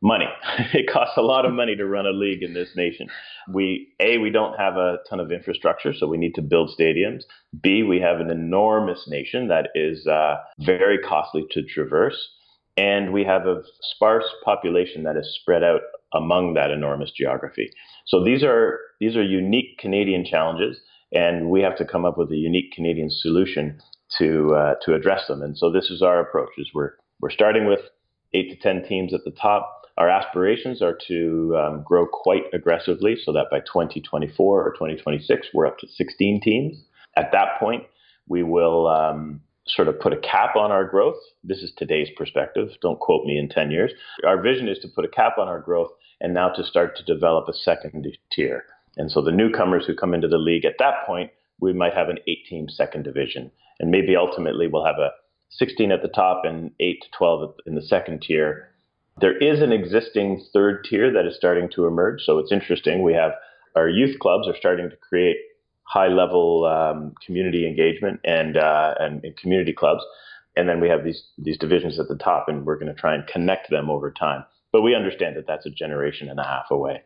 money. 0.02 0.26
it 0.74 0.90
costs 0.92 1.16
a 1.16 1.22
lot 1.22 1.46
of 1.46 1.52
money 1.52 1.76
to 1.76 1.86
run 1.86 2.06
a 2.06 2.10
league 2.10 2.42
in 2.42 2.54
this 2.54 2.70
nation. 2.76 3.08
We 3.52 3.94
a 4.00 4.18
we 4.18 4.30
don't 4.30 4.56
have 4.58 4.76
a 4.76 4.98
ton 5.08 5.20
of 5.20 5.32
infrastructure, 5.32 5.92
so 5.94 6.06
we 6.06 6.18
need 6.18 6.34
to 6.34 6.42
build 6.42 6.70
stadiums. 6.78 7.22
B 7.60 7.82
we 7.82 8.00
have 8.00 8.20
an 8.20 8.30
enormous 8.30 9.04
nation 9.08 9.48
that 9.48 9.68
is 9.74 10.06
uh, 10.06 10.36
very 10.58 10.98
costly 10.98 11.46
to 11.52 11.62
traverse, 11.62 12.28
and 12.76 13.12
we 13.12 13.24
have 13.24 13.46
a 13.46 13.62
sparse 13.80 14.28
population 14.44 15.04
that 15.04 15.16
is 15.16 15.38
spread 15.40 15.62
out 15.62 15.80
among 16.12 16.54
that 16.54 16.70
enormous 16.70 17.10
geography. 17.10 17.70
So 18.06 18.24
these 18.24 18.42
are 18.42 18.78
these 19.00 19.16
are 19.16 19.22
unique 19.22 19.78
Canadian 19.78 20.24
challenges 20.24 20.80
and 21.14 21.48
we 21.48 21.62
have 21.62 21.76
to 21.76 21.84
come 21.84 22.04
up 22.04 22.18
with 22.18 22.30
a 22.32 22.36
unique 22.36 22.72
Canadian 22.72 23.08
solution 23.10 23.80
to 24.18 24.54
uh, 24.54 24.74
to 24.84 24.94
address 24.94 25.26
them. 25.28 25.42
And 25.42 25.56
so 25.56 25.70
this 25.70 25.90
is 25.90 26.02
our 26.02 26.20
approach: 26.20 26.50
is 26.58 26.70
we're 26.74 26.92
we're 27.20 27.30
starting 27.30 27.66
with 27.66 27.80
eight 28.34 28.50
to 28.50 28.56
ten 28.56 28.86
teams 28.86 29.14
at 29.14 29.24
the 29.24 29.30
top. 29.30 29.82
Our 29.96 30.08
aspirations 30.08 30.82
are 30.82 30.98
to 31.06 31.56
um, 31.56 31.84
grow 31.86 32.06
quite 32.06 32.42
aggressively, 32.52 33.16
so 33.22 33.32
that 33.32 33.46
by 33.50 33.60
2024 33.60 34.66
or 34.66 34.72
2026 34.72 35.48
we're 35.54 35.66
up 35.66 35.78
to 35.78 35.86
16 35.86 36.40
teams. 36.40 36.76
At 37.16 37.30
that 37.30 37.60
point, 37.60 37.84
we 38.26 38.42
will 38.42 38.88
um, 38.88 39.40
sort 39.68 39.86
of 39.86 40.00
put 40.00 40.12
a 40.12 40.18
cap 40.18 40.56
on 40.56 40.72
our 40.72 40.84
growth. 40.84 41.16
This 41.44 41.58
is 41.58 41.72
today's 41.76 42.08
perspective. 42.16 42.70
Don't 42.82 42.98
quote 42.98 43.24
me 43.24 43.38
in 43.38 43.48
10 43.48 43.70
years. 43.70 43.92
Our 44.26 44.42
vision 44.42 44.66
is 44.66 44.80
to 44.80 44.88
put 44.88 45.04
a 45.04 45.08
cap 45.08 45.38
on 45.38 45.46
our 45.46 45.60
growth 45.60 45.90
and 46.20 46.34
now 46.34 46.48
to 46.48 46.64
start 46.64 46.96
to 46.96 47.04
develop 47.04 47.48
a 47.48 47.54
second 47.54 48.06
tier. 48.32 48.64
And 48.96 49.10
so 49.10 49.22
the 49.22 49.32
newcomers 49.32 49.86
who 49.86 49.94
come 49.94 50.14
into 50.14 50.28
the 50.28 50.38
league 50.38 50.64
at 50.64 50.78
that 50.78 51.06
point, 51.06 51.30
we 51.60 51.72
might 51.72 51.94
have 51.94 52.08
an 52.08 52.18
eight 52.26 52.46
team 52.48 52.68
second 52.68 53.02
division. 53.04 53.50
And 53.80 53.90
maybe 53.90 54.16
ultimately 54.16 54.66
we'll 54.66 54.84
have 54.84 54.98
a 54.98 55.10
16 55.50 55.92
at 55.92 56.02
the 56.02 56.08
top 56.08 56.44
and 56.44 56.70
8 56.80 57.02
to 57.02 57.08
12 57.16 57.54
in 57.66 57.74
the 57.74 57.82
second 57.82 58.22
tier. 58.22 58.70
There 59.20 59.36
is 59.36 59.60
an 59.60 59.72
existing 59.72 60.44
third 60.52 60.84
tier 60.84 61.12
that 61.12 61.26
is 61.26 61.36
starting 61.36 61.68
to 61.74 61.86
emerge. 61.86 62.22
So 62.22 62.38
it's 62.38 62.52
interesting. 62.52 63.02
We 63.02 63.14
have 63.14 63.32
our 63.76 63.88
youth 63.88 64.18
clubs 64.18 64.48
are 64.48 64.56
starting 64.56 64.90
to 64.90 64.96
create 64.96 65.36
high 65.84 66.08
level 66.08 66.64
um, 66.64 67.14
community 67.24 67.66
engagement 67.66 68.20
and, 68.24 68.56
uh, 68.56 68.94
and, 68.98 69.24
and 69.24 69.36
community 69.36 69.72
clubs. 69.72 70.02
And 70.56 70.68
then 70.68 70.80
we 70.80 70.88
have 70.88 71.04
these, 71.04 71.22
these 71.36 71.58
divisions 71.58 71.98
at 71.98 72.08
the 72.08 72.16
top, 72.16 72.48
and 72.48 72.64
we're 72.64 72.78
going 72.78 72.92
to 72.92 73.00
try 73.00 73.14
and 73.14 73.26
connect 73.26 73.70
them 73.70 73.90
over 73.90 74.10
time. 74.10 74.44
But 74.72 74.82
we 74.82 74.94
understand 74.94 75.36
that 75.36 75.46
that's 75.46 75.66
a 75.66 75.70
generation 75.70 76.28
and 76.28 76.38
a 76.38 76.44
half 76.44 76.70
away. 76.70 77.02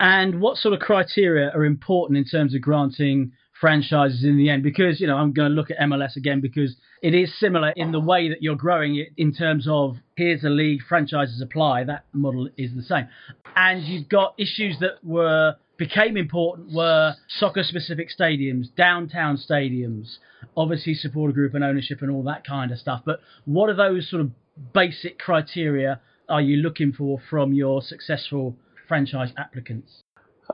And 0.00 0.40
what 0.40 0.56
sort 0.56 0.74
of 0.74 0.80
criteria 0.80 1.50
are 1.54 1.64
important 1.64 2.18
in 2.18 2.24
terms 2.24 2.54
of 2.54 2.60
granting 2.60 3.32
franchises 3.60 4.24
in 4.24 4.36
the 4.36 4.50
end? 4.50 4.62
Because, 4.62 5.00
you 5.00 5.06
know, 5.06 5.16
I'm 5.16 5.32
going 5.32 5.50
to 5.50 5.54
look 5.54 5.70
at 5.70 5.78
MLS 5.78 6.16
again 6.16 6.40
because 6.40 6.74
it 7.02 7.14
is 7.14 7.32
similar 7.38 7.72
in 7.76 7.92
the 7.92 8.00
way 8.00 8.28
that 8.28 8.42
you're 8.42 8.56
growing 8.56 8.96
it 8.96 9.08
in 9.16 9.32
terms 9.32 9.66
of 9.68 9.96
here's 10.16 10.42
a 10.44 10.48
league, 10.48 10.80
franchises 10.88 11.40
apply. 11.40 11.84
That 11.84 12.04
model 12.12 12.48
is 12.56 12.74
the 12.74 12.82
same. 12.82 13.08
And 13.54 13.82
you've 13.84 14.08
got 14.08 14.34
issues 14.38 14.78
that 14.80 15.04
were 15.04 15.56
became 15.78 16.16
important 16.16 16.72
were 16.72 17.14
soccer 17.28 17.62
specific 17.64 18.08
stadiums, 18.08 18.66
downtown 18.76 19.36
stadiums, 19.36 20.18
obviously 20.56 20.94
supporter 20.94 21.32
group 21.32 21.54
and 21.54 21.64
ownership 21.64 22.02
and 22.02 22.10
all 22.10 22.22
that 22.22 22.46
kind 22.46 22.70
of 22.70 22.78
stuff. 22.78 23.02
But 23.04 23.20
what 23.46 23.68
are 23.68 23.74
those 23.74 24.08
sort 24.08 24.22
of 24.22 24.30
basic 24.72 25.18
criteria 25.18 26.00
are 26.28 26.40
you 26.40 26.58
looking 26.58 26.92
for 26.92 27.20
from 27.28 27.52
your 27.52 27.82
successful 27.82 28.54
franchise 28.88 29.32
applicants? 29.36 30.02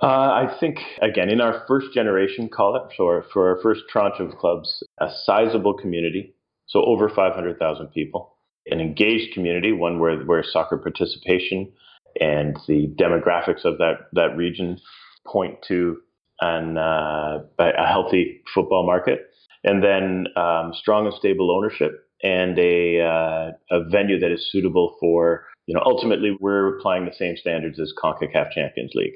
Uh, 0.03 0.07
I 0.07 0.57
think, 0.61 0.79
again, 1.03 1.29
in 1.29 1.41
our 1.41 1.65
first 1.67 1.93
generation, 1.93 2.49
call 2.49 2.77
it, 2.77 2.95
for 2.97 3.25
our 3.37 3.59
first 3.63 3.83
tranche 3.91 4.21
of 4.21 4.37
clubs, 4.37 4.83
a 5.01 5.09
sizable 5.25 5.75
community, 5.75 6.35
so 6.67 6.85
over 6.85 7.09
500,000 7.09 7.89
people, 7.89 8.37
an 8.67 8.81
engaged 8.81 9.35
community, 9.35 9.73
one 9.73 9.99
where, 9.99 10.19
where 10.21 10.45
soccer 10.45 10.77
participation 10.77 11.73
and 12.21 12.57
the 12.69 12.95
demographics 12.99 13.65
of 13.65 13.79
that, 13.79 14.09
that 14.13 14.37
region 14.37 14.79
point 15.27 15.59
to 15.69 15.97
an, 16.41 16.77
uh, 16.77 17.39
a 17.59 17.87
healthy 17.87 18.43
football 18.55 18.87
market, 18.87 19.31
and 19.65 19.83
then 19.83 20.27
um, 20.37 20.73
strong 20.75 21.07
and 21.07 21.15
stable 21.15 21.51
ownership 21.51 22.09
and 22.23 22.59
a, 22.59 23.01
uh, 23.01 23.51
a 23.71 23.85
venue 23.91 24.19
that 24.21 24.31
is 24.31 24.49
suitable 24.53 24.97
for 25.01 25.45
you 25.69 25.75
know, 25.75 25.83
ultimately 25.85 26.35
we're 26.41 26.79
applying 26.79 27.05
the 27.05 27.13
same 27.13 27.37
standards 27.37 27.79
as 27.79 27.93
CONCACAF 28.03 28.53
Champions 28.53 28.93
League. 28.95 29.13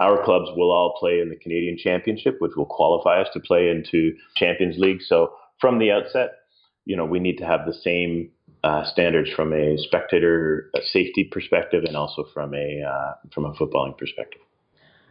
Our 0.00 0.24
clubs 0.24 0.50
will 0.56 0.72
all 0.72 0.96
play 0.98 1.20
in 1.20 1.28
the 1.28 1.36
Canadian 1.36 1.78
Championship, 1.78 2.38
which 2.40 2.56
will 2.56 2.66
qualify 2.66 3.20
us 3.20 3.28
to 3.34 3.40
play 3.40 3.68
into 3.68 4.12
Champions 4.34 4.78
League. 4.78 5.00
So 5.00 5.32
from 5.60 5.78
the 5.78 5.92
outset, 5.92 6.30
you 6.86 6.96
know, 6.96 7.04
we 7.04 7.20
need 7.20 7.36
to 7.36 7.46
have 7.46 7.66
the 7.66 7.72
same 7.72 8.30
uh, 8.64 8.82
standards 8.84 9.30
from 9.30 9.52
a 9.52 9.78
spectator 9.78 10.72
safety 10.86 11.28
perspective 11.30 11.84
and 11.86 11.96
also 11.96 12.24
from 12.34 12.52
a 12.52 12.82
uh, 12.82 13.12
from 13.32 13.44
a 13.44 13.52
footballing 13.52 13.96
perspective. 13.96 14.40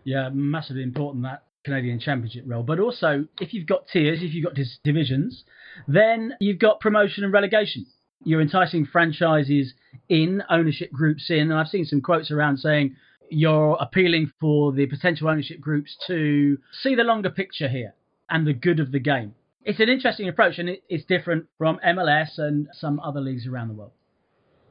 Yeah, 0.03 0.27
massively 0.33 0.83
important 0.83 1.23
that 1.23 1.43
Canadian 1.63 2.01
Championship 2.01 2.43
role. 2.45 2.63
But 2.63 2.81
also, 2.81 3.27
if 3.39 3.53
you've 3.53 3.67
got 3.67 3.87
tiers, 3.87 4.19
if 4.21 4.33
you've 4.33 4.43
got 4.43 4.57
divisions, 4.83 5.45
then 5.87 6.33
you've 6.41 6.59
got 6.59 6.81
promotion 6.81 7.23
and 7.23 7.31
relegation 7.31 7.85
you're 8.23 8.41
enticing 8.41 8.85
franchises 8.85 9.73
in, 10.09 10.43
ownership 10.49 10.91
groups 10.91 11.29
in, 11.29 11.51
and 11.51 11.53
I've 11.53 11.67
seen 11.67 11.85
some 11.85 12.01
quotes 12.01 12.31
around 12.31 12.57
saying 12.57 12.95
you're 13.29 13.77
appealing 13.79 14.31
for 14.39 14.71
the 14.71 14.85
potential 14.85 15.29
ownership 15.29 15.59
groups 15.59 15.95
to 16.07 16.57
see 16.81 16.95
the 16.95 17.03
longer 17.03 17.29
picture 17.29 17.69
here 17.69 17.93
and 18.29 18.45
the 18.45 18.53
good 18.53 18.79
of 18.79 18.91
the 18.91 18.99
game. 18.99 19.33
It's 19.63 19.79
an 19.79 19.89
interesting 19.89 20.27
approach, 20.27 20.57
and 20.57 20.69
it's 20.89 21.05
different 21.05 21.45
from 21.57 21.79
MLS 21.85 22.37
and 22.37 22.67
some 22.73 22.99
other 22.99 23.21
leagues 23.21 23.45
around 23.45 23.67
the 23.69 23.73
world. 23.75 23.91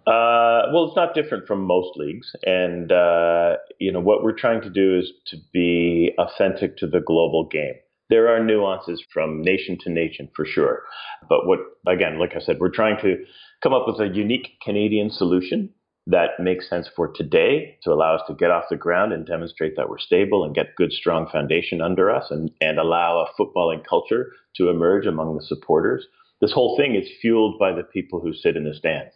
Uh, 0.06 0.66
well, 0.72 0.86
it's 0.86 0.96
not 0.96 1.14
different 1.14 1.46
from 1.46 1.62
most 1.62 1.96
leagues, 1.96 2.34
and 2.44 2.90
uh, 2.90 3.56
you 3.78 3.92
know 3.92 4.00
what 4.00 4.24
we're 4.24 4.36
trying 4.36 4.62
to 4.62 4.70
do 4.70 4.98
is 4.98 5.12
to 5.26 5.36
be 5.52 6.12
authentic 6.18 6.76
to 6.78 6.86
the 6.86 7.00
global 7.00 7.44
game. 7.44 7.74
There 8.10 8.28
are 8.28 8.42
nuances 8.42 9.02
from 9.14 9.40
nation 9.40 9.78
to 9.82 9.90
nation 9.90 10.28
for 10.34 10.44
sure, 10.44 10.82
but 11.28 11.46
what 11.46 11.60
again, 11.86 12.18
like 12.18 12.34
I 12.34 12.40
said, 12.40 12.58
we're 12.58 12.68
trying 12.68 13.00
to 13.02 13.24
come 13.62 13.72
up 13.72 13.86
with 13.86 14.00
a 14.00 14.12
unique 14.12 14.58
Canadian 14.64 15.10
solution 15.10 15.70
that 16.08 16.40
makes 16.40 16.68
sense 16.68 16.90
for 16.96 17.06
today 17.06 17.78
to 17.84 17.92
allow 17.92 18.16
us 18.16 18.22
to 18.26 18.34
get 18.34 18.50
off 18.50 18.64
the 18.68 18.76
ground 18.76 19.12
and 19.12 19.24
demonstrate 19.24 19.76
that 19.76 19.88
we're 19.88 19.98
stable 19.98 20.44
and 20.44 20.56
get 20.56 20.74
good, 20.76 20.92
strong 20.92 21.28
foundation 21.30 21.80
under 21.80 22.10
us 22.10 22.26
and, 22.32 22.50
and 22.60 22.80
allow 22.80 23.24
a 23.24 23.40
footballing 23.40 23.86
culture 23.88 24.32
to 24.56 24.70
emerge 24.70 25.06
among 25.06 25.36
the 25.36 25.44
supporters. 25.44 26.04
This 26.40 26.52
whole 26.52 26.76
thing 26.76 26.96
is 26.96 27.08
fueled 27.20 27.60
by 27.60 27.72
the 27.72 27.84
people 27.84 28.20
who 28.20 28.34
sit 28.34 28.56
in 28.56 28.64
the 28.64 28.74
stands 28.74 29.12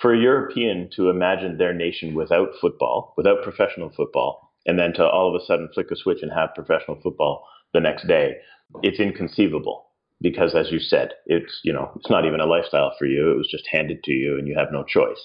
for 0.00 0.14
a 0.14 0.20
European 0.20 0.88
to 0.94 1.10
imagine 1.10 1.58
their 1.58 1.74
nation 1.74 2.14
without 2.14 2.50
football, 2.60 3.12
without 3.16 3.42
professional 3.42 3.90
football, 3.90 4.52
and 4.66 4.78
then 4.78 4.92
to 4.92 5.04
all 5.04 5.34
of 5.34 5.40
a 5.40 5.44
sudden 5.44 5.68
flick 5.74 5.90
a 5.90 5.96
switch 5.96 6.18
and 6.22 6.30
have 6.30 6.54
professional 6.54 7.00
football 7.02 7.44
the 7.76 7.80
next 7.80 8.08
day, 8.08 8.36
it's 8.82 8.98
inconceivable 8.98 9.84
because 10.22 10.54
as 10.54 10.72
you 10.72 10.78
said, 10.78 11.10
it's, 11.26 11.60
you 11.62 11.72
know, 11.72 11.92
it's 11.96 12.08
not 12.08 12.24
even 12.24 12.40
a 12.40 12.46
lifestyle 12.46 12.92
for 12.98 13.04
you. 13.04 13.30
It 13.32 13.36
was 13.36 13.48
just 13.50 13.68
handed 13.70 14.02
to 14.04 14.12
you 14.12 14.38
and 14.38 14.48
you 14.48 14.56
have 14.56 14.72
no 14.72 14.82
choice. 14.82 15.20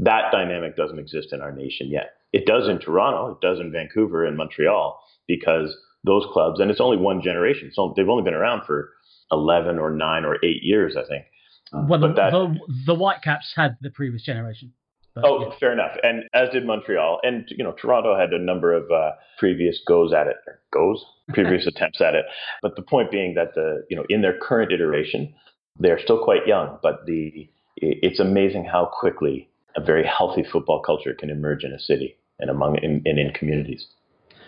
That 0.00 0.32
dynamic 0.32 0.76
doesn't 0.76 0.98
exist 0.98 1.28
in 1.32 1.40
our 1.40 1.52
nation 1.52 1.88
yet. 1.90 2.14
It 2.32 2.44
does 2.44 2.68
in 2.68 2.80
Toronto, 2.80 3.32
it 3.32 3.40
does 3.40 3.60
in 3.60 3.70
Vancouver 3.70 4.24
and 4.24 4.36
Montreal 4.36 4.98
because 5.28 5.76
those 6.04 6.26
clubs, 6.32 6.58
and 6.58 6.70
it's 6.70 6.80
only 6.80 6.96
one 6.96 7.22
generation. 7.22 7.70
So 7.72 7.94
they've 7.96 8.08
only 8.08 8.24
been 8.24 8.34
around 8.34 8.62
for 8.66 8.90
11 9.30 9.78
or 9.78 9.90
9 9.90 10.24
or 10.24 10.36
8 10.42 10.62
years, 10.62 10.96
I 10.96 11.06
think. 11.06 11.24
Well, 11.72 12.00
the, 12.00 12.08
that, 12.08 12.32
the, 12.32 12.58
the 12.86 12.94
Whitecaps 12.94 13.52
had 13.54 13.76
the 13.80 13.90
previous 13.90 14.22
generation. 14.24 14.72
But, 15.14 15.24
oh, 15.26 15.42
yeah. 15.42 15.54
fair 15.60 15.72
enough. 15.72 15.96
And 16.02 16.24
as 16.32 16.48
did 16.50 16.66
Montreal, 16.66 17.20
and 17.22 17.44
you 17.48 17.62
know 17.62 17.72
Toronto 17.72 18.18
had 18.18 18.32
a 18.32 18.38
number 18.38 18.72
of 18.72 18.90
uh, 18.90 19.12
previous 19.38 19.80
goes 19.86 20.12
at 20.12 20.26
it, 20.26 20.36
goes 20.72 21.04
previous 21.34 21.66
attempts 21.66 22.00
at 22.00 22.14
it. 22.14 22.24
But 22.62 22.76
the 22.76 22.82
point 22.82 23.10
being 23.10 23.34
that 23.34 23.54
the 23.54 23.84
you 23.90 23.96
know 23.96 24.04
in 24.08 24.22
their 24.22 24.38
current 24.38 24.72
iteration, 24.72 25.34
they're 25.78 26.00
still 26.00 26.22
quite 26.22 26.46
young. 26.46 26.78
But 26.82 27.06
the 27.06 27.48
it's 27.76 28.20
amazing 28.20 28.64
how 28.64 28.86
quickly 28.86 29.48
a 29.76 29.82
very 29.82 30.06
healthy 30.06 30.44
football 30.50 30.80
culture 30.80 31.14
can 31.14 31.30
emerge 31.30 31.64
in 31.64 31.72
a 31.72 31.78
city 31.78 32.16
and 32.38 32.50
among 32.50 32.82
and 32.82 33.06
in, 33.06 33.18
in 33.18 33.32
communities. 33.32 33.86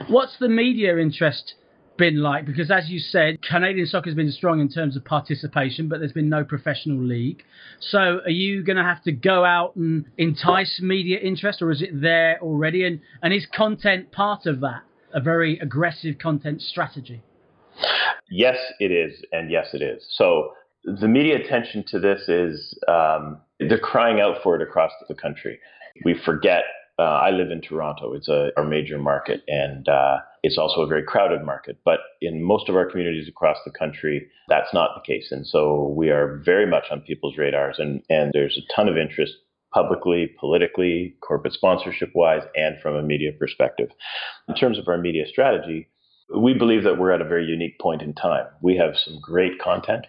What's 0.09 0.39
the 0.39 0.49
media 0.49 0.97
interest 0.99 1.55
been 1.97 2.23
like? 2.23 2.47
Because 2.47 2.71
as 2.71 2.89
you 2.89 2.99
said, 2.99 3.41
Canadian 3.43 3.87
soccer 3.87 4.11
has 4.11 4.15
been 4.15 4.31
strong 4.33 4.61
in 4.61 4.69
terms 4.69 4.97
of 4.97 5.05
participation, 5.05 5.89
but 5.89 6.01
there's 6.01 6.13
been 6.13 6.29
no 6.29 6.45
professional 6.45 6.99
league. 6.99 7.43
So 7.81 8.21
are 8.25 8.31
you 8.31 8.63
going 8.63 8.77
to 8.77 8.83
have 8.83 9.03
to 9.05 9.13
go 9.13 9.45
out 9.45 9.77
and 9.77 10.07
entice 10.19 10.81
media 10.81 11.19
interest, 11.19 11.63
or 11.63 11.71
is 11.71 11.83
it 11.83 12.01
there 12.01 12.39
already? 12.41 12.85
And 12.85 13.01
and 13.23 13.33
is 13.33 13.47
content 13.47 14.13
part 14.13 14.47
of 14.47 14.61
that? 14.61 14.83
A 15.13 15.21
very 15.21 15.59
aggressive 15.61 16.19
content 16.19 16.61
strategy. 16.61 17.23
Yes, 18.31 18.57
it 18.81 18.91
is, 18.91 19.23
and 19.33 19.51
yes, 19.51 19.69
it 19.75 19.83
is. 19.83 20.05
So 20.17 20.53
the 20.85 21.09
media 21.09 21.37
attention 21.37 21.85
to 21.89 21.99
this 21.99 22.29
is 22.29 22.79
um, 22.89 23.39
they're 23.61 23.79
crying 23.79 24.21
out 24.21 24.43
for 24.43 24.57
it 24.57 24.63
across 24.63 24.91
the 25.09 25.15
country. 25.15 25.59
We 26.05 26.19
forget 26.25 26.65
uh, 26.99 27.03
I 27.03 27.31
live 27.31 27.51
in 27.51 27.61
Toronto. 27.61 28.13
It's 28.15 28.29
a, 28.29 28.51
our 28.57 28.65
major 28.65 28.99
market, 28.99 29.43
and 29.49 29.89
uh, 29.89 30.19
it's 30.45 30.59
also 30.59 30.83
a 30.83 30.87
very 30.87 31.03
crowded 31.03 31.43
market. 31.43 31.79
But 31.87 32.01
in 32.21 32.43
most 32.43 32.69
of 32.69 32.77
our 32.77 32.85
communities 32.85 33.27
across 33.29 33.57
the 33.65 33.71
country, 33.71 34.29
that's 34.47 34.75
not 34.75 34.91
the 34.95 35.01
case. 35.01 35.29
And 35.33 35.47
so 35.47 35.95
we 35.97 36.11
are 36.11 36.43
very 36.45 36.67
much 36.67 36.85
on 36.91 37.01
people's 37.01 37.39
radars, 37.39 37.77
and, 37.79 38.03
and 38.11 38.31
there's 38.35 38.59
a 38.59 38.75
ton 38.77 38.87
of 38.87 38.99
interest 38.99 39.33
publicly, 39.73 40.31
politically, 40.39 41.17
corporate 41.27 41.55
sponsorship 41.55 42.11
wise, 42.15 42.43
and 42.55 42.77
from 42.83 42.95
a 42.95 43.03
media 43.03 43.33
perspective. 43.33 43.89
In 44.47 44.55
terms 44.55 44.79
of 44.79 44.87
our 44.87 44.99
media 44.99 45.25
strategy, 45.27 45.89
we 46.37 46.53
believe 46.53 46.85
that 46.85 46.99
we're 46.99 47.13
at 47.13 47.23
a 47.23 47.29
very 47.29 47.47
unique 47.47 47.81
point 47.81 48.03
in 48.03 48.13
time. 48.13 48.45
We 48.61 48.77
have 48.77 48.97
some 48.97 49.19
great 49.23 49.59
content, 49.59 50.07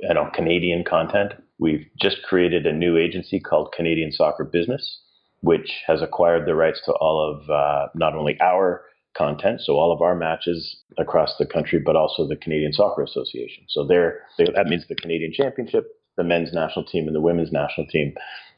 you 0.00 0.12
know, 0.12 0.28
Canadian 0.34 0.84
content. 0.84 1.34
We've 1.60 1.86
just 2.00 2.22
created 2.24 2.66
a 2.66 2.72
new 2.72 2.96
agency 2.96 3.38
called 3.38 3.72
Canadian 3.76 4.10
Soccer 4.10 4.44
Business 4.44 5.00
which 5.40 5.70
has 5.86 6.02
acquired 6.02 6.46
the 6.46 6.54
rights 6.54 6.80
to 6.84 6.92
all 6.92 7.20
of 7.22 7.48
uh, 7.48 7.86
not 7.94 8.14
only 8.14 8.36
our 8.40 8.82
content, 9.18 9.60
so 9.60 9.74
all 9.74 9.92
of 9.92 10.00
our 10.00 10.14
matches 10.14 10.76
across 10.96 11.34
the 11.38 11.46
country, 11.46 11.80
but 11.84 11.96
also 11.96 12.26
the 12.26 12.36
Canadian 12.36 12.72
Soccer 12.72 13.02
Association. 13.02 13.64
So 13.68 13.84
there, 13.84 14.20
that 14.38 14.66
means 14.66 14.84
the 14.88 14.94
Canadian 14.94 15.32
Championship, 15.34 15.84
the 16.16 16.24
men's 16.24 16.52
national 16.52 16.84
team, 16.84 17.06
and 17.06 17.16
the 17.16 17.20
women's 17.20 17.52
national 17.52 17.88
team 17.88 18.14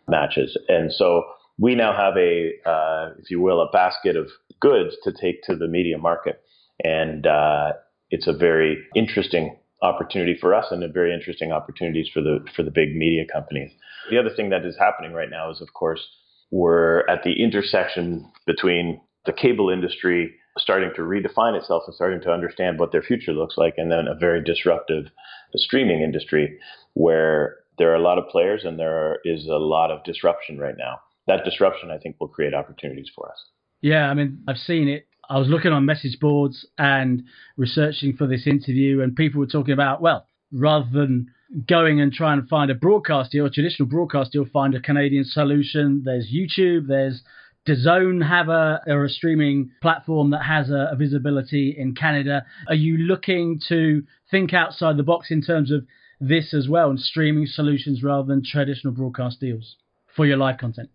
matches. 0.07 0.57
And 0.68 0.92
so 0.92 1.25
we 1.59 1.75
now 1.75 1.92
have 1.96 2.16
a, 2.16 2.53
uh, 2.68 3.14
if 3.18 3.31
you 3.31 3.40
will, 3.40 3.61
a 3.61 3.70
basket 3.73 4.16
of 4.16 4.29
goods 4.61 4.94
to 5.05 5.12
take 5.12 5.42
to 5.44 5.57
the 5.57 5.68
media 5.68 5.99
market, 5.99 6.40
and 6.85 7.27
uh, 7.27 7.73
it's 8.11 8.27
a 8.27 8.33
very 8.33 8.79
interesting 8.94 9.57
opportunity 9.83 10.37
for 10.38 10.55
us 10.55 10.66
and 10.70 10.85
a 10.85 10.88
very 10.88 11.14
interesting 11.14 11.53
opportunities 11.53 12.09
for 12.12 12.20
the 12.20 12.38
for 12.55 12.62
the 12.62 12.70
big 12.70 12.94
media 12.94 13.25
companies. 13.33 13.70
The 14.11 14.18
other 14.18 14.31
thing 14.35 14.51
that 14.51 14.66
is 14.66 14.77
happening 14.79 15.12
right 15.12 15.31
now 15.31 15.51
is, 15.51 15.61
of 15.61 15.73
course, 15.73 16.07
we're 16.51 17.07
at 17.09 17.23
the 17.23 17.42
intersection 17.42 18.31
between 18.46 19.01
the 19.27 19.33
cable 19.33 19.70
industry 19.70 20.35
starting 20.58 20.90
to 20.96 21.02
redefine 21.02 21.56
itself 21.56 21.84
and 21.86 21.94
starting 21.94 22.20
to 22.22 22.32
understand 22.32 22.78
what 22.78 22.92
their 22.92 23.02
future 23.02 23.32
looks 23.32 23.56
like, 23.56 23.74
and 23.76 23.90
then 23.90 24.06
a 24.08 24.14
very 24.14 24.42
disruptive 24.42 25.06
streaming 25.54 26.02
industry 26.02 26.58
where 26.94 27.56
there 27.78 27.90
are 27.90 27.96
a 27.96 28.02
lot 28.02 28.18
of 28.18 28.28
players 28.28 28.64
and 28.64 28.78
there 28.78 29.18
is 29.24 29.46
a 29.46 29.56
lot 29.56 29.90
of 29.90 30.04
disruption 30.04 30.58
right 30.58 30.76
now. 30.76 31.00
That 31.26 31.44
disruption, 31.44 31.90
I 31.90 31.98
think, 31.98 32.16
will 32.20 32.28
create 32.28 32.54
opportunities 32.54 33.10
for 33.14 33.30
us. 33.30 33.38
Yeah, 33.80 34.10
I 34.10 34.14
mean, 34.14 34.42
I've 34.46 34.56
seen 34.58 34.88
it. 34.88 35.06
I 35.28 35.38
was 35.38 35.48
looking 35.48 35.72
on 35.72 35.86
message 35.86 36.18
boards 36.20 36.66
and 36.76 37.22
researching 37.56 38.16
for 38.16 38.26
this 38.26 38.46
interview, 38.46 39.00
and 39.00 39.14
people 39.14 39.38
were 39.38 39.46
talking 39.46 39.72
about, 39.72 40.02
well, 40.02 40.26
rather 40.52 40.88
than 40.92 41.28
going 41.68 42.00
and 42.00 42.12
trying 42.12 42.40
to 42.40 42.46
find 42.48 42.70
a 42.70 42.74
broadcast 42.74 43.30
deal, 43.30 43.46
a 43.46 43.50
traditional 43.50 43.88
broadcast 43.88 44.32
deal, 44.32 44.44
find 44.52 44.74
a 44.74 44.80
Canadian 44.80 45.24
solution. 45.24 46.02
There's 46.04 46.32
YouTube, 46.32 46.88
there's 46.88 47.22
DAZN 47.70 48.26
have 48.26 48.48
a 48.48 48.80
or 48.87 49.04
a 49.04 49.09
streaming 49.09 49.70
platform 49.80 50.30
that 50.30 50.42
has 50.44 50.70
a, 50.70 50.90
a, 50.92 50.96
visibility 50.96 51.74
in 51.76 51.94
Canada. 51.94 52.44
Are 52.68 52.74
you 52.74 52.98
looking 52.98 53.61
to 53.68 54.02
think 54.30 54.52
outside 54.52 54.96
the 54.96 55.02
box 55.02 55.30
in 55.30 55.42
terms 55.42 55.70
of 55.70 55.87
this 56.20 56.52
as 56.52 56.68
well 56.68 56.90
and 56.90 56.98
streaming 56.98 57.46
solutions 57.46 58.02
rather 58.02 58.26
than 58.26 58.42
traditional 58.44 58.92
broadcast 58.92 59.40
deals 59.40 59.76
for 60.14 60.26
your 60.26 60.37
live 60.37 60.59
content? 60.59 60.90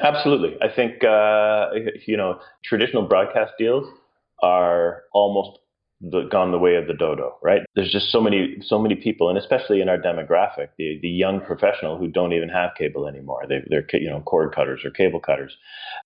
Absolutely. 0.00 0.56
I 0.62 0.74
think 0.74 1.04
uh, 1.04 1.70
you 2.06 2.16
know 2.16 2.40
traditional 2.64 3.02
broadcast 3.02 3.52
deals 3.58 3.86
are 4.42 5.02
almost 5.12 5.58
the, 6.00 6.28
gone 6.30 6.52
the 6.52 6.58
way 6.58 6.76
of 6.76 6.86
the 6.86 6.94
dodo, 6.94 7.36
right? 7.42 7.62
There's 7.74 7.90
just 7.90 8.10
so 8.10 8.20
many 8.20 8.56
so 8.62 8.78
many 8.78 8.94
people, 8.94 9.28
and 9.28 9.36
especially 9.36 9.80
in 9.80 9.88
our 9.88 9.98
demographic, 9.98 10.68
the 10.78 10.98
the 11.02 11.08
young 11.08 11.40
professional 11.40 11.98
who 11.98 12.06
don't 12.06 12.32
even 12.32 12.48
have 12.48 12.70
cable 12.78 13.08
anymore. 13.08 13.44
They, 13.48 13.64
they're 13.68 13.84
you 13.94 14.08
know 14.08 14.20
cord 14.20 14.54
cutters 14.54 14.82
or 14.84 14.90
cable 14.90 15.20
cutters. 15.20 15.56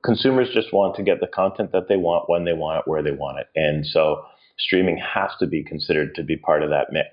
Consumers 0.03 0.49
just 0.55 0.73
want 0.73 0.97
to 0.97 1.03
get 1.03 1.21
the 1.21 1.27
content 1.27 1.73
that 1.73 1.89
they 1.89 1.97
want 1.97 2.29
when 2.29 2.45
they 2.45 2.55
want 2.55 2.79
it, 2.79 2.91
where 2.91 3.03
they 3.03 3.13
want 3.13 3.39
it, 3.41 3.49
and 3.55 3.87
so 3.87 4.23
streaming 4.59 4.99
has 4.99 5.31
to 5.41 5.47
be 5.47 5.63
considered 5.63 6.15
to 6.15 6.23
be 6.23 6.37
part 6.37 6.63
of 6.63 6.71
that 6.71 6.89
mix. 6.91 7.09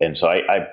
And 0.00 0.16
so 0.16 0.28
I 0.28 0.36
I, 0.48 0.66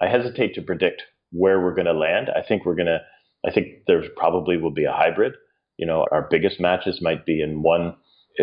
I 0.00 0.08
hesitate 0.08 0.54
to 0.54 0.62
predict 0.62 1.02
where 1.32 1.60
we're 1.60 1.74
going 1.74 1.86
to 1.86 1.92
land. 1.92 2.30
I 2.30 2.46
think 2.46 2.64
we're 2.64 2.76
going 2.76 2.86
to. 2.86 3.00
I 3.44 3.50
think 3.50 3.86
there 3.86 4.02
probably 4.16 4.58
will 4.58 4.70
be 4.70 4.84
a 4.84 4.92
hybrid. 4.92 5.32
You 5.76 5.86
know, 5.86 6.06
our 6.12 6.28
biggest 6.30 6.60
matches 6.60 7.00
might 7.00 7.24
be 7.26 7.40
in 7.40 7.62
one 7.62 7.96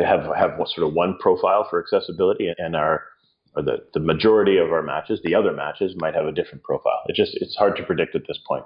have 0.06 0.26
have 0.36 0.58
sort 0.68 0.88
of 0.88 0.94
one 0.94 1.18
profile 1.20 1.68
for 1.70 1.82
accessibility, 1.82 2.52
and 2.58 2.76
our 2.76 3.04
or 3.56 3.64
the, 3.64 3.78
the 3.94 4.00
majority 4.00 4.58
of 4.58 4.72
our 4.72 4.84
matches, 4.84 5.20
the 5.24 5.34
other 5.34 5.52
matches, 5.52 5.96
might 5.98 6.14
have 6.14 6.26
a 6.26 6.32
different 6.32 6.64
profile. 6.64 7.02
It 7.08 7.16
just 7.16 7.36
it's 7.36 7.56
hard 7.56 7.76
to 7.78 7.84
predict 7.84 8.16
at 8.16 8.28
this 8.28 8.40
point. 8.48 8.66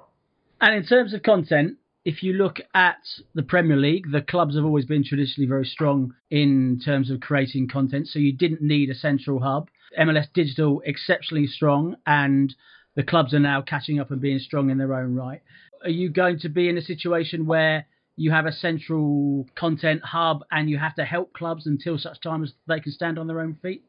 And 0.60 0.76
in 0.76 0.86
terms 0.86 1.14
of 1.14 1.24
content, 1.24 1.78
if 2.04 2.24
you 2.24 2.34
look 2.34 2.60
at 2.74 2.98
the 3.34 3.44
Premier 3.44 3.78
League, 3.78 4.12
the 4.12 4.22
clubs 4.22 4.56
have 4.56 4.66
always 4.66 4.86
been 4.86 5.04
traditionally 5.04 5.48
very 5.48 5.66
strong 5.66 6.14
in 6.30 6.82
terms 6.84 7.10
of 7.10 7.22
creating 7.22 7.70
content, 7.70 8.08
so 8.08 8.20
you 8.20 8.34
didn't 8.34 8.62
need 8.62 8.90
a 8.90 8.96
central 8.96 9.40
hub. 9.40 9.70
MLS 10.00 10.28
Digital 10.34 10.82
exceptionally 10.86 11.48
strong, 11.48 11.96
and 12.06 12.56
the 12.96 13.04
clubs 13.04 13.34
are 13.34 13.40
now 13.40 13.62
catching 13.62 14.00
up 14.00 14.12
and 14.12 14.22
being 14.22 14.40
strong 14.40 14.70
in 14.70 14.78
their 14.78 14.94
own 14.94 15.16
right. 15.16 15.42
Are 15.84 15.90
you 15.90 16.10
going 16.10 16.40
to 16.40 16.50
be 16.50 16.70
in 16.70 16.78
a 16.78 16.82
situation 16.82 17.46
where 17.46 17.86
you 18.22 18.32
have 18.32 18.46
a 18.46 18.52
central 18.52 19.48
content 19.56 20.04
hub 20.04 20.44
and 20.52 20.70
you 20.70 20.78
have 20.78 20.96
to 20.96 21.06
help 21.06 21.34
clubs 21.34 21.66
until 21.66 21.98
such 21.98 22.22
time 22.22 22.44
as 22.44 22.54
they 22.68 22.80
can 22.80 22.92
stand 22.92 23.18
on 23.18 23.28
their 23.28 23.42
own 23.42 23.58
feet? 23.62 23.84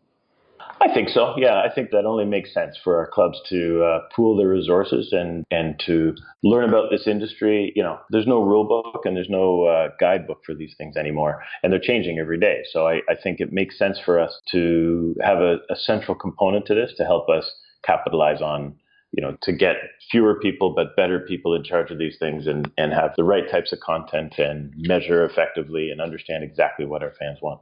I 0.80 0.92
think 0.94 1.08
so. 1.08 1.34
Yeah, 1.36 1.60
I 1.60 1.72
think 1.74 1.90
that 1.90 2.04
only 2.06 2.24
makes 2.24 2.54
sense 2.54 2.76
for 2.82 2.96
our 2.98 3.10
clubs 3.10 3.38
to 3.50 3.82
uh, 3.82 3.98
pool 4.14 4.36
their 4.36 4.48
resources 4.48 5.12
and 5.12 5.44
and 5.50 5.80
to 5.86 6.14
learn 6.42 6.68
about 6.68 6.90
this 6.90 7.06
industry. 7.06 7.72
You 7.74 7.82
know, 7.82 7.98
there's 8.10 8.26
no 8.26 8.42
rule 8.42 8.64
book 8.64 9.02
and 9.04 9.16
there's 9.16 9.28
no 9.28 9.64
uh, 9.64 9.88
guidebook 10.00 10.38
for 10.46 10.54
these 10.54 10.74
things 10.78 10.96
anymore, 10.96 11.42
and 11.62 11.72
they're 11.72 11.80
changing 11.80 12.18
every 12.18 12.38
day. 12.38 12.62
So 12.72 12.86
I, 12.86 13.00
I 13.08 13.16
think 13.22 13.40
it 13.40 13.52
makes 13.52 13.76
sense 13.76 13.98
for 14.04 14.20
us 14.20 14.32
to 14.52 15.14
have 15.22 15.38
a, 15.38 15.56
a 15.68 15.76
central 15.76 16.16
component 16.16 16.66
to 16.66 16.74
this 16.74 16.92
to 16.96 17.04
help 17.04 17.28
us 17.28 17.50
capitalize 17.84 18.40
on 18.40 18.76
you 19.12 19.22
know, 19.22 19.37
to 19.42 19.53
get 19.53 19.77
fewer 20.11 20.38
people 20.40 20.75
but 20.75 20.96
better 20.96 21.20
people 21.20 21.55
in 21.55 21.62
charge 21.62 21.90
of 21.90 21.98
these 21.98 22.16
things 22.18 22.46
and, 22.46 22.70
and 22.79 22.92
have 22.92 23.12
the 23.16 23.25
right 23.25 23.51
types 23.51 23.72
of 23.72 23.81
content 23.81 24.35
and 24.38 24.72
measure 24.77 25.25
effectively 25.25 25.90
and 25.90 26.01
understand 26.01 26.42
exactly 26.42 26.87
what 26.87 27.03
our 27.03 27.12
fans 27.18 27.38
want. 27.42 27.61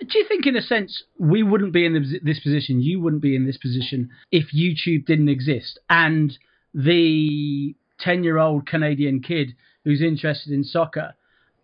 Do 0.00 0.18
you 0.18 0.24
think, 0.28 0.46
in 0.46 0.56
a 0.56 0.62
sense, 0.62 1.02
we 1.18 1.42
wouldn't 1.42 1.72
be 1.72 1.84
in 1.84 2.20
this 2.22 2.40
position, 2.40 2.80
you 2.80 3.00
wouldn't 3.00 3.22
be 3.22 3.34
in 3.34 3.46
this 3.46 3.56
position 3.56 4.10
if 4.30 4.54
YouTube 4.54 5.06
didn't 5.06 5.28
exist 5.28 5.78
and 5.88 6.38
the 6.72 7.74
10 8.00 8.24
year 8.24 8.38
old 8.38 8.66
Canadian 8.66 9.20
kid 9.20 9.54
who's 9.84 10.02
interested 10.02 10.52
in 10.52 10.64
soccer 10.64 11.14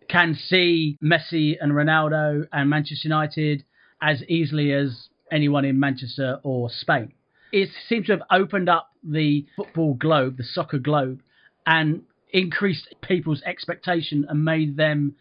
can 0.09 0.35
see 0.35 0.97
Messi 1.03 1.55
and 1.59 1.71
Ronaldo 1.71 2.47
and 2.51 2.69
Manchester 2.69 3.07
United 3.07 3.63
as 4.01 4.23
easily 4.23 4.71
as 4.71 5.09
anyone 5.31 5.65
in 5.65 5.79
Manchester 5.79 6.39
or 6.43 6.69
Spain? 6.69 7.13
It 7.51 7.69
seems 7.87 8.07
to 8.07 8.13
have 8.13 8.23
opened 8.31 8.69
up 8.69 8.89
the 9.07 9.45
football 9.55 9.93
globe, 9.93 10.37
the 10.37 10.43
soccer 10.43 10.79
globe, 10.79 11.21
and 11.65 12.03
increased 12.31 12.93
people's 13.01 13.41
expectation 13.43 14.25
and 14.29 14.43
made 14.43 14.77
them 14.77 15.15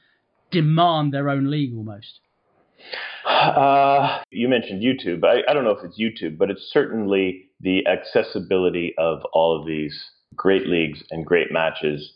demand 0.50 1.12
their 1.12 1.28
own 1.28 1.50
league 1.50 1.74
almost. 1.76 2.20
Uh, 3.26 4.20
you 4.30 4.48
mentioned 4.48 4.82
YouTube. 4.82 5.24
I, 5.24 5.50
I 5.50 5.54
don't 5.54 5.64
know 5.64 5.70
if 5.70 5.84
it's 5.84 6.00
YouTube, 6.00 6.38
but 6.38 6.50
it's 6.50 6.70
certainly 6.72 7.48
the 7.60 7.86
accessibility 7.86 8.94
of 8.98 9.20
all 9.32 9.58
of 9.58 9.66
these 9.66 9.98
great 10.34 10.66
leagues 10.66 11.02
and 11.10 11.24
great 11.24 11.50
matches. 11.50 12.12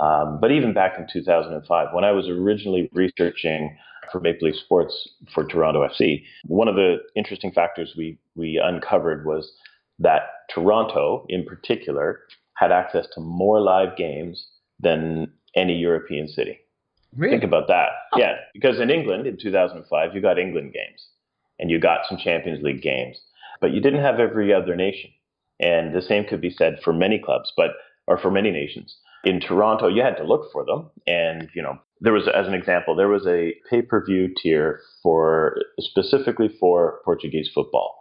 Um, 0.00 0.38
but 0.40 0.50
even 0.50 0.74
back 0.74 0.98
in 0.98 1.06
2005, 1.12 1.88
when 1.92 2.04
I 2.04 2.12
was 2.12 2.28
originally 2.28 2.88
researching 2.92 3.76
for 4.10 4.20
Maple 4.20 4.48
Leaf 4.48 4.56
Sports 4.56 5.08
for 5.34 5.44
Toronto 5.44 5.86
FC, 5.86 6.24
one 6.46 6.68
of 6.68 6.74
the 6.74 6.96
interesting 7.14 7.52
factors 7.52 7.94
we, 7.96 8.18
we 8.34 8.60
uncovered 8.62 9.26
was 9.26 9.52
that 9.98 10.22
Toronto, 10.50 11.26
in 11.28 11.44
particular, 11.44 12.20
had 12.54 12.72
access 12.72 13.06
to 13.14 13.20
more 13.20 13.60
live 13.60 13.96
games 13.96 14.48
than 14.80 15.30
any 15.54 15.74
European 15.76 16.28
city. 16.28 16.58
Really? 17.16 17.32
Think 17.32 17.44
about 17.44 17.68
that. 17.68 17.88
Oh. 18.12 18.18
Yeah, 18.18 18.36
because 18.52 18.80
in 18.80 18.90
England 18.90 19.26
in 19.26 19.38
2005, 19.38 20.14
you 20.14 20.20
got 20.20 20.38
England 20.38 20.72
games 20.72 21.06
and 21.58 21.70
you 21.70 21.78
got 21.78 22.06
some 22.08 22.18
Champions 22.18 22.62
League 22.62 22.82
games, 22.82 23.18
but 23.60 23.72
you 23.72 23.80
didn't 23.80 24.02
have 24.02 24.20
every 24.20 24.52
other 24.52 24.76
nation. 24.76 25.10
And 25.60 25.94
the 25.94 26.02
same 26.02 26.24
could 26.24 26.40
be 26.40 26.50
said 26.50 26.78
for 26.84 26.92
many 26.92 27.18
clubs, 27.18 27.52
but 27.56 27.70
or 28.06 28.18
for 28.18 28.30
many 28.30 28.50
nations. 28.50 28.96
In 29.24 29.40
Toronto, 29.40 29.88
you 29.88 30.02
had 30.02 30.16
to 30.16 30.24
look 30.24 30.52
for 30.52 30.64
them, 30.64 30.90
and 31.06 31.48
you 31.54 31.60
know 31.60 31.78
there 32.00 32.12
was, 32.12 32.28
as 32.28 32.46
an 32.46 32.54
example, 32.54 32.94
there 32.94 33.08
was 33.08 33.26
a 33.26 33.54
pay-per-view 33.68 34.34
tier 34.40 34.80
for 35.02 35.56
specifically 35.80 36.48
for 36.60 37.00
Portuguese 37.04 37.50
football. 37.52 37.96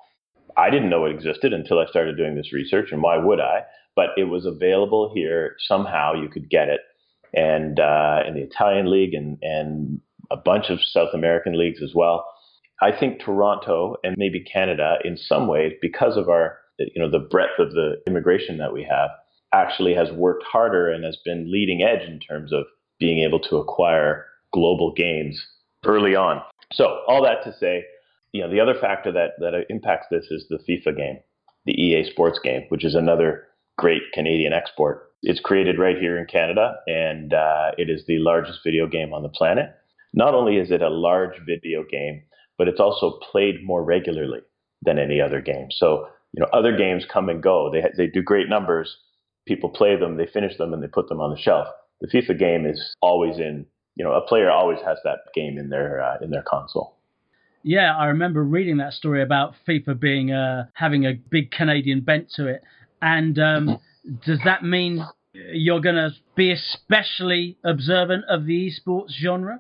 I 0.58 0.70
didn't 0.70 0.90
know 0.90 1.06
it 1.06 1.12
existed 1.12 1.54
until 1.54 1.80
I 1.80 1.86
started 1.86 2.18
doing 2.18 2.36
this 2.36 2.52
research, 2.52 2.90
and 2.92 3.02
why 3.02 3.18
would 3.18 3.40
I? 3.40 3.62
But 3.96 4.10
it 4.18 4.26
was 4.26 4.46
available 4.46 5.12
here 5.14 5.56
somehow. 5.68 6.14
You 6.14 6.30
could 6.30 6.50
get 6.50 6.68
it, 6.70 6.82
and 7.34 7.80
uh, 7.80 8.24
in 8.28 8.34
the 8.34 8.42
Italian 8.42 8.92
league 8.92 9.14
and 9.14 9.38
and 9.42 10.02
a 10.32 10.38
bunch 10.38 10.70
of 10.70 10.80
South 10.82 11.14
American 11.14 11.58
leagues 11.58 11.82
as 11.82 11.94
well. 11.96 12.26
I 12.82 12.92
think 12.92 13.20
Toronto 13.20 13.96
and 14.04 14.16
maybe 14.18 14.44
Canada, 14.44 14.98
in 15.04 15.18
some 15.18 15.48
ways, 15.48 15.74
because 15.82 16.18
of 16.18 16.30
our 16.30 16.58
you 16.80 17.02
know 17.02 17.10
the 17.10 17.20
breadth 17.20 17.60
of 17.60 17.72
the 17.72 17.96
immigration 18.08 18.58
that 18.58 18.74
we 18.74 18.84
have, 18.84 19.10
actually 19.54 19.94
has 19.94 20.12
worked 20.12 20.44
harder 20.44 20.90
and 20.92 21.04
has 21.04 21.18
been 21.24 21.52
leading 21.52 21.82
edge 21.82 22.08
in 22.08 22.20
terms 22.20 22.52
of 22.52 22.64
being 23.00 23.20
able 23.20 23.40
to 23.40 23.58
acquire 23.58 24.26
global 24.54 24.94
games 24.94 25.40
early 25.86 26.16
on. 26.16 26.42
So 26.74 27.02
all 27.08 27.24
that 27.24 27.44
to 27.44 27.56
say, 27.58 27.86
you 28.34 28.42
know, 28.42 28.50
the 28.50 28.60
other 28.60 28.76
factor 28.80 29.12
that 29.12 29.32
that 29.40 29.66
impacts 29.70 30.08
this 30.12 30.26
is 30.30 30.46
the 30.50 30.60
FIFA 30.68 30.98
game, 30.98 31.18
the 31.66 31.74
EA 31.74 32.10
Sports 32.10 32.40
game, 32.44 32.64
which 32.70 32.86
is 32.86 32.96
another 32.96 33.48
great 33.78 34.02
Canadian 34.14 34.54
export 34.54 35.08
it's 35.24 35.40
created 35.40 35.80
right 35.80 35.98
here 35.98 36.18
in 36.18 36.26
Canada, 36.26 36.76
and 36.88 37.34
uh, 37.34 37.72
it 37.78 37.90
is 37.90 38.06
the 38.06 38.20
largest 38.20 38.60
video 38.64 38.88
game 38.88 39.14
on 39.14 39.24
the 39.24 39.30
planet. 39.30 39.76
Not 40.14 40.34
only 40.34 40.58
is 40.58 40.72
it 40.72 40.82
a 40.82 40.90
large 40.90 41.40
video 41.46 41.84
game, 41.90 42.24
but 42.58 42.68
it's 42.68 42.80
also 42.80 43.20
played 43.32 43.64
more 43.64 43.84
regularly 43.84 44.40
than 44.84 45.00
any 45.00 45.20
other 45.20 45.42
game. 45.42 45.68
So, 45.72 46.08
you 46.34 46.42
know, 46.42 46.48
other 46.54 46.76
games 46.76 47.06
come 47.12 47.30
and 47.30 47.42
go. 47.42 47.72
They 47.72 47.84
they 47.98 48.08
do 48.08 48.22
great 48.22 48.50
numbers. 48.50 48.96
People 49.48 49.70
play 49.70 49.96
them, 49.96 50.18
they 50.18 50.28
finish 50.28 50.58
them, 50.58 50.74
and 50.74 50.84
they 50.84 50.88
put 50.88 51.10
them 51.10 51.22
on 51.22 51.32
the 51.32 51.42
shelf. 51.42 51.68
The 52.02 52.08
FIFA 52.08 52.38
game 52.38 52.66
is 52.66 52.96
always 53.02 53.38
in. 53.38 53.66
You 53.96 54.06
know, 54.06 54.14
a 54.14 54.22
player 54.22 54.52
always 54.52 54.80
has 54.86 55.00
that 55.04 55.20
game 55.34 55.58
in 55.58 55.70
their 55.70 56.02
uh, 56.02 56.18
in 56.22 56.30
their 56.30 56.44
console. 56.44 56.97
Yeah, 57.68 57.98
I 57.98 58.06
remember 58.06 58.46
reading 58.46 58.78
that 58.78 58.94
story 58.94 59.22
about 59.22 59.54
FIFA 59.68 60.00
being 60.00 60.32
uh, 60.32 60.68
having 60.74 61.06
a 61.06 61.16
big 61.16 61.52
Canadian 61.52 62.00
bent 62.00 62.32
to 62.38 62.48
it, 62.48 62.62
and 63.02 63.38
um, 63.38 63.80
does 64.26 64.40
that 64.46 64.64
mean 64.64 65.06
you're 65.34 65.82
going 65.82 65.96
to 65.96 66.12
be 66.34 66.54
especially 66.54 67.58
observant 67.66 68.24
of 68.30 68.46
the 68.46 68.72
esports 68.72 69.10
genre? 69.22 69.60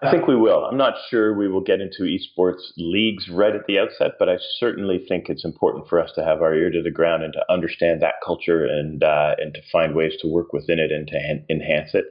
I 0.00 0.12
think 0.12 0.28
we 0.28 0.36
will. 0.36 0.64
I'm 0.64 0.76
not 0.76 0.94
sure 1.10 1.34
we 1.34 1.48
will 1.48 1.60
get 1.60 1.80
into 1.80 2.04
esports 2.04 2.62
leagues 2.76 3.28
right 3.28 3.52
at 3.52 3.66
the 3.66 3.80
outset, 3.80 4.12
but 4.20 4.28
I 4.28 4.36
certainly 4.60 5.04
think 5.08 5.28
it's 5.28 5.44
important 5.44 5.88
for 5.88 6.00
us 6.00 6.12
to 6.14 6.24
have 6.24 6.40
our 6.40 6.54
ear 6.54 6.70
to 6.70 6.82
the 6.84 6.92
ground 6.92 7.24
and 7.24 7.32
to 7.32 7.52
understand 7.52 8.00
that 8.00 8.14
culture 8.24 8.64
and 8.64 9.02
uh, 9.02 9.34
and 9.38 9.52
to 9.54 9.60
find 9.72 9.96
ways 9.96 10.12
to 10.20 10.28
work 10.28 10.52
within 10.52 10.78
it 10.78 10.92
and 10.92 11.08
to 11.08 11.16
en- 11.16 11.44
enhance 11.50 11.94
it. 11.94 12.04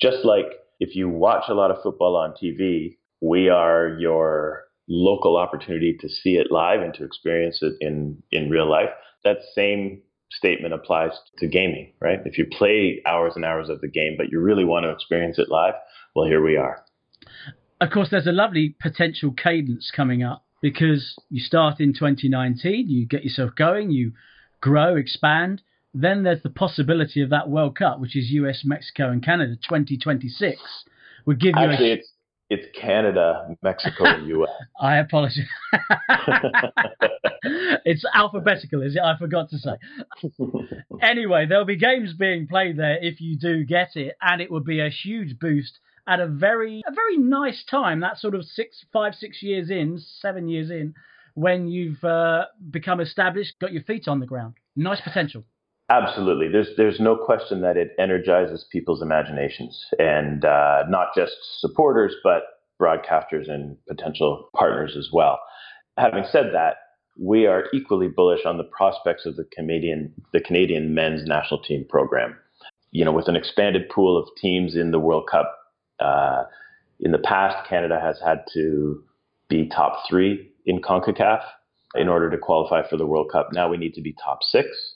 Just 0.00 0.24
like 0.24 0.46
if 0.78 0.94
you 0.94 1.08
watch 1.08 1.46
a 1.48 1.54
lot 1.54 1.72
of 1.72 1.82
football 1.82 2.14
on 2.14 2.34
TV, 2.40 2.98
we 3.24 3.48
are 3.48 3.96
your 3.98 4.64
local 4.86 5.36
opportunity 5.36 5.96
to 5.98 6.08
see 6.08 6.36
it 6.36 6.48
live 6.50 6.82
and 6.82 6.92
to 6.94 7.04
experience 7.04 7.60
it 7.62 7.74
in 7.80 8.22
in 8.30 8.50
real 8.50 8.70
life. 8.70 8.90
That 9.24 9.38
same 9.54 10.02
statement 10.30 10.74
applies 10.74 11.12
to 11.38 11.46
gaming, 11.46 11.92
right? 12.00 12.18
If 12.24 12.36
you 12.36 12.46
play 12.46 13.00
hours 13.06 13.32
and 13.36 13.44
hours 13.44 13.70
of 13.70 13.80
the 13.80 13.88
game, 13.88 14.14
but 14.18 14.30
you 14.30 14.40
really 14.40 14.64
want 14.64 14.84
to 14.84 14.90
experience 14.90 15.38
it 15.38 15.48
live, 15.48 15.74
well, 16.14 16.26
here 16.26 16.44
we 16.44 16.56
are. 16.56 16.84
Of 17.80 17.90
course, 17.90 18.08
there's 18.10 18.26
a 18.26 18.32
lovely 18.32 18.74
potential 18.80 19.32
cadence 19.32 19.90
coming 19.94 20.22
up 20.22 20.44
because 20.60 21.14
you 21.30 21.40
start 21.40 21.80
in 21.80 21.94
2019, 21.94 22.88
you 22.88 23.06
get 23.06 23.24
yourself 23.24 23.52
going, 23.56 23.90
you 23.90 24.12
grow, 24.60 24.96
expand. 24.96 25.62
Then 25.94 26.24
there's 26.24 26.42
the 26.42 26.50
possibility 26.50 27.22
of 27.22 27.30
that 27.30 27.48
World 27.48 27.78
Cup, 27.78 28.00
which 28.00 28.16
is 28.16 28.30
US, 28.30 28.62
Mexico, 28.64 29.10
and 29.10 29.24
Canada 29.24 29.54
2026. 29.56 30.60
Would 31.26 31.40
give 31.40 31.54
you 31.56 31.70
Actually, 31.70 31.90
a... 31.90 31.94
it's 31.94 32.12
it's 32.50 32.66
Canada, 32.78 33.56
Mexico, 33.62 34.04
and 34.04 34.26
US. 34.28 34.50
I 34.80 34.96
apologize. 34.96 35.46
it's 37.84 38.04
alphabetical, 38.14 38.82
is 38.82 38.96
it? 38.96 39.02
I 39.02 39.16
forgot 39.18 39.50
to 39.50 39.58
say. 39.58 39.72
anyway, 41.02 41.46
there'll 41.48 41.64
be 41.64 41.76
games 41.76 42.14
being 42.14 42.46
played 42.46 42.78
there 42.78 42.98
if 43.00 43.20
you 43.20 43.38
do 43.38 43.64
get 43.64 43.96
it, 43.96 44.16
and 44.20 44.40
it 44.40 44.50
would 44.50 44.64
be 44.64 44.80
a 44.80 44.90
huge 44.90 45.38
boost 45.38 45.78
at 46.06 46.20
a 46.20 46.26
very 46.26 46.82
a 46.86 46.92
very 46.92 47.16
nice 47.16 47.64
time. 47.64 48.00
That 48.00 48.18
sort 48.18 48.34
of 48.34 48.44
six, 48.44 48.84
five, 48.92 49.14
six 49.14 49.42
years 49.42 49.70
in, 49.70 49.98
seven 50.20 50.48
years 50.48 50.70
in, 50.70 50.94
when 51.34 51.66
you've 51.68 52.04
uh, 52.04 52.44
become 52.70 53.00
established, 53.00 53.54
got 53.60 53.72
your 53.72 53.82
feet 53.82 54.06
on 54.06 54.20
the 54.20 54.26
ground. 54.26 54.54
Nice 54.76 55.00
potential. 55.00 55.44
Absolutely. 55.90 56.48
There's 56.48 56.68
there's 56.76 56.98
no 56.98 57.14
question 57.14 57.60
that 57.60 57.76
it 57.76 57.90
energizes 57.98 58.64
people's 58.72 59.02
imaginations, 59.02 59.84
and 59.98 60.44
uh, 60.44 60.84
not 60.88 61.08
just 61.14 61.32
supporters, 61.60 62.14
but 62.24 62.42
broadcasters 62.80 63.50
and 63.50 63.76
potential 63.86 64.48
partners 64.56 64.96
as 64.96 65.10
well. 65.12 65.38
Having 65.98 66.24
said 66.32 66.46
that, 66.54 66.76
we 67.20 67.46
are 67.46 67.66
equally 67.74 68.08
bullish 68.08 68.46
on 68.46 68.56
the 68.56 68.64
prospects 68.64 69.26
of 69.26 69.36
the 69.36 69.44
Canadian 69.54 70.14
the 70.32 70.40
Canadian 70.40 70.94
men's 70.94 71.26
national 71.26 71.62
team 71.62 71.84
program. 71.88 72.34
You 72.90 73.04
know, 73.04 73.12
with 73.12 73.28
an 73.28 73.36
expanded 73.36 73.90
pool 73.90 74.16
of 74.16 74.28
teams 74.40 74.76
in 74.76 74.90
the 74.90 74.98
World 75.00 75.28
Cup, 75.30 75.54
uh, 76.00 76.44
in 77.00 77.12
the 77.12 77.18
past, 77.18 77.68
Canada 77.68 78.00
has 78.00 78.18
had 78.24 78.44
to 78.54 79.02
be 79.48 79.68
top 79.68 80.08
three 80.08 80.50
in 80.64 80.80
CONCACAF 80.80 81.42
in 81.94 82.08
order 82.08 82.30
to 82.30 82.38
qualify 82.38 82.88
for 82.88 82.96
the 82.96 83.06
World 83.06 83.30
Cup. 83.30 83.50
Now 83.52 83.68
we 83.68 83.76
need 83.76 83.92
to 83.94 84.00
be 84.00 84.14
top 84.24 84.38
six 84.42 84.93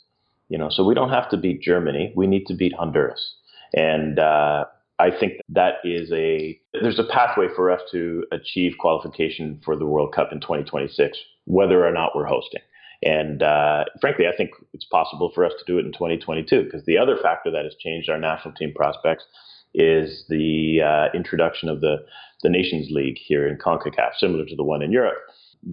you 0.49 0.59
know, 0.59 0.69
so 0.71 0.85
we 0.85 0.95
don't 0.95 1.11
have 1.11 1.29
to 1.31 1.37
beat 1.37 1.63
Germany. 1.63 2.13
We 2.17 2.27
need 2.27 2.47
to 2.47 2.55
beat 2.55 2.73
Honduras. 2.73 3.35
And 3.75 4.19
uh, 4.19 4.65
I 4.99 5.11
think 5.11 5.35
that 5.51 5.75
is 5.85 6.11
a 6.13 6.59
there's 6.73 6.99
a 6.99 7.05
pathway 7.05 7.47
for 7.55 7.71
us 7.71 7.83
to 7.93 8.25
achieve 8.33 8.73
qualification 8.79 9.61
for 9.65 9.77
the 9.77 9.87
World 9.87 10.15
Cup 10.15 10.33
in 10.33 10.41
2026, 10.41 11.19
whether 11.45 11.87
or 11.87 11.93
not 11.93 12.13
we're 12.15 12.27
hosting. 12.27 12.63
And 13.03 13.43
uh, 13.43 13.85
frankly, 14.01 14.27
I 14.27 14.37
think 14.37 14.51
it's 14.73 14.87
possible 14.87 15.31
for 15.35 15.45
us 15.45 15.53
to 15.59 15.65
do 15.73 15.79
it 15.79 15.87
in 15.87 15.93
2022 15.93 16.65
because 16.65 16.85
the 16.85 16.99
other 16.99 17.17
factor 17.23 17.51
that 17.51 17.65
has 17.65 17.75
changed 17.79 18.11
our 18.11 18.19
national 18.19 18.55
team 18.55 18.73
prospects 18.75 19.25
is 19.75 20.25
the 20.29 20.81
uh, 20.83 21.17
introduction 21.17 21.69
of 21.69 21.81
the 21.81 21.99
the 22.43 22.49
Nations 22.49 22.89
League 22.91 23.19
here 23.19 23.49
in 23.49 23.59
CONCACAF, 23.59 24.15
similar 24.17 24.45
to 24.47 24.57
the 24.57 24.63
one 24.63 24.81
in 24.81 24.93
Europe, 24.93 25.19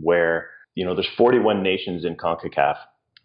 where 0.01 0.49
you 0.75 0.85
know, 0.85 0.93
there's 0.93 1.09
41 1.17 1.63
nations 1.63 2.05
in 2.05 2.15
CONCACAF. 2.15 2.75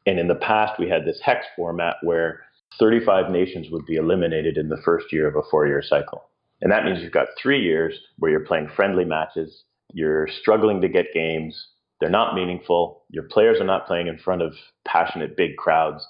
And 0.07 0.19
in 0.19 0.29
the 0.29 0.35
past, 0.35 0.79
we 0.79 0.89
had 0.89 1.05
this 1.05 1.21
hex 1.23 1.47
format 1.57 1.97
where 2.03 2.41
35 2.79 3.31
nations 3.31 3.69
would 3.71 3.85
be 3.87 3.97
eliminated 3.97 4.57
in 4.57 4.69
the 4.69 4.81
first 4.85 5.13
year 5.13 5.29
of 5.29 5.37
a 5.37 5.49
four 5.51 5.67
year 5.67 5.83
cycle. 5.83 6.25
And 6.61 6.71
that 6.73 6.85
means 6.85 7.01
you've 7.01 7.13
got 7.13 7.29
three 7.41 7.63
years 7.63 7.99
where 8.19 8.31
you're 8.31 8.41
playing 8.41 8.69
friendly 8.75 9.05
matches, 9.05 9.65
you're 9.93 10.29
struggling 10.29 10.81
to 10.83 10.89
get 10.89 11.15
games, 11.15 11.69
they're 12.01 12.11
not 12.11 12.35
meaningful, 12.35 13.05
your 13.11 13.25
players 13.25 13.61
are 13.61 13.67
not 13.67 13.87
playing 13.87 14.07
in 14.07 14.19
front 14.19 14.43
of 14.43 14.55
passionate 14.87 15.37
big 15.37 15.57
crowds. 15.57 16.07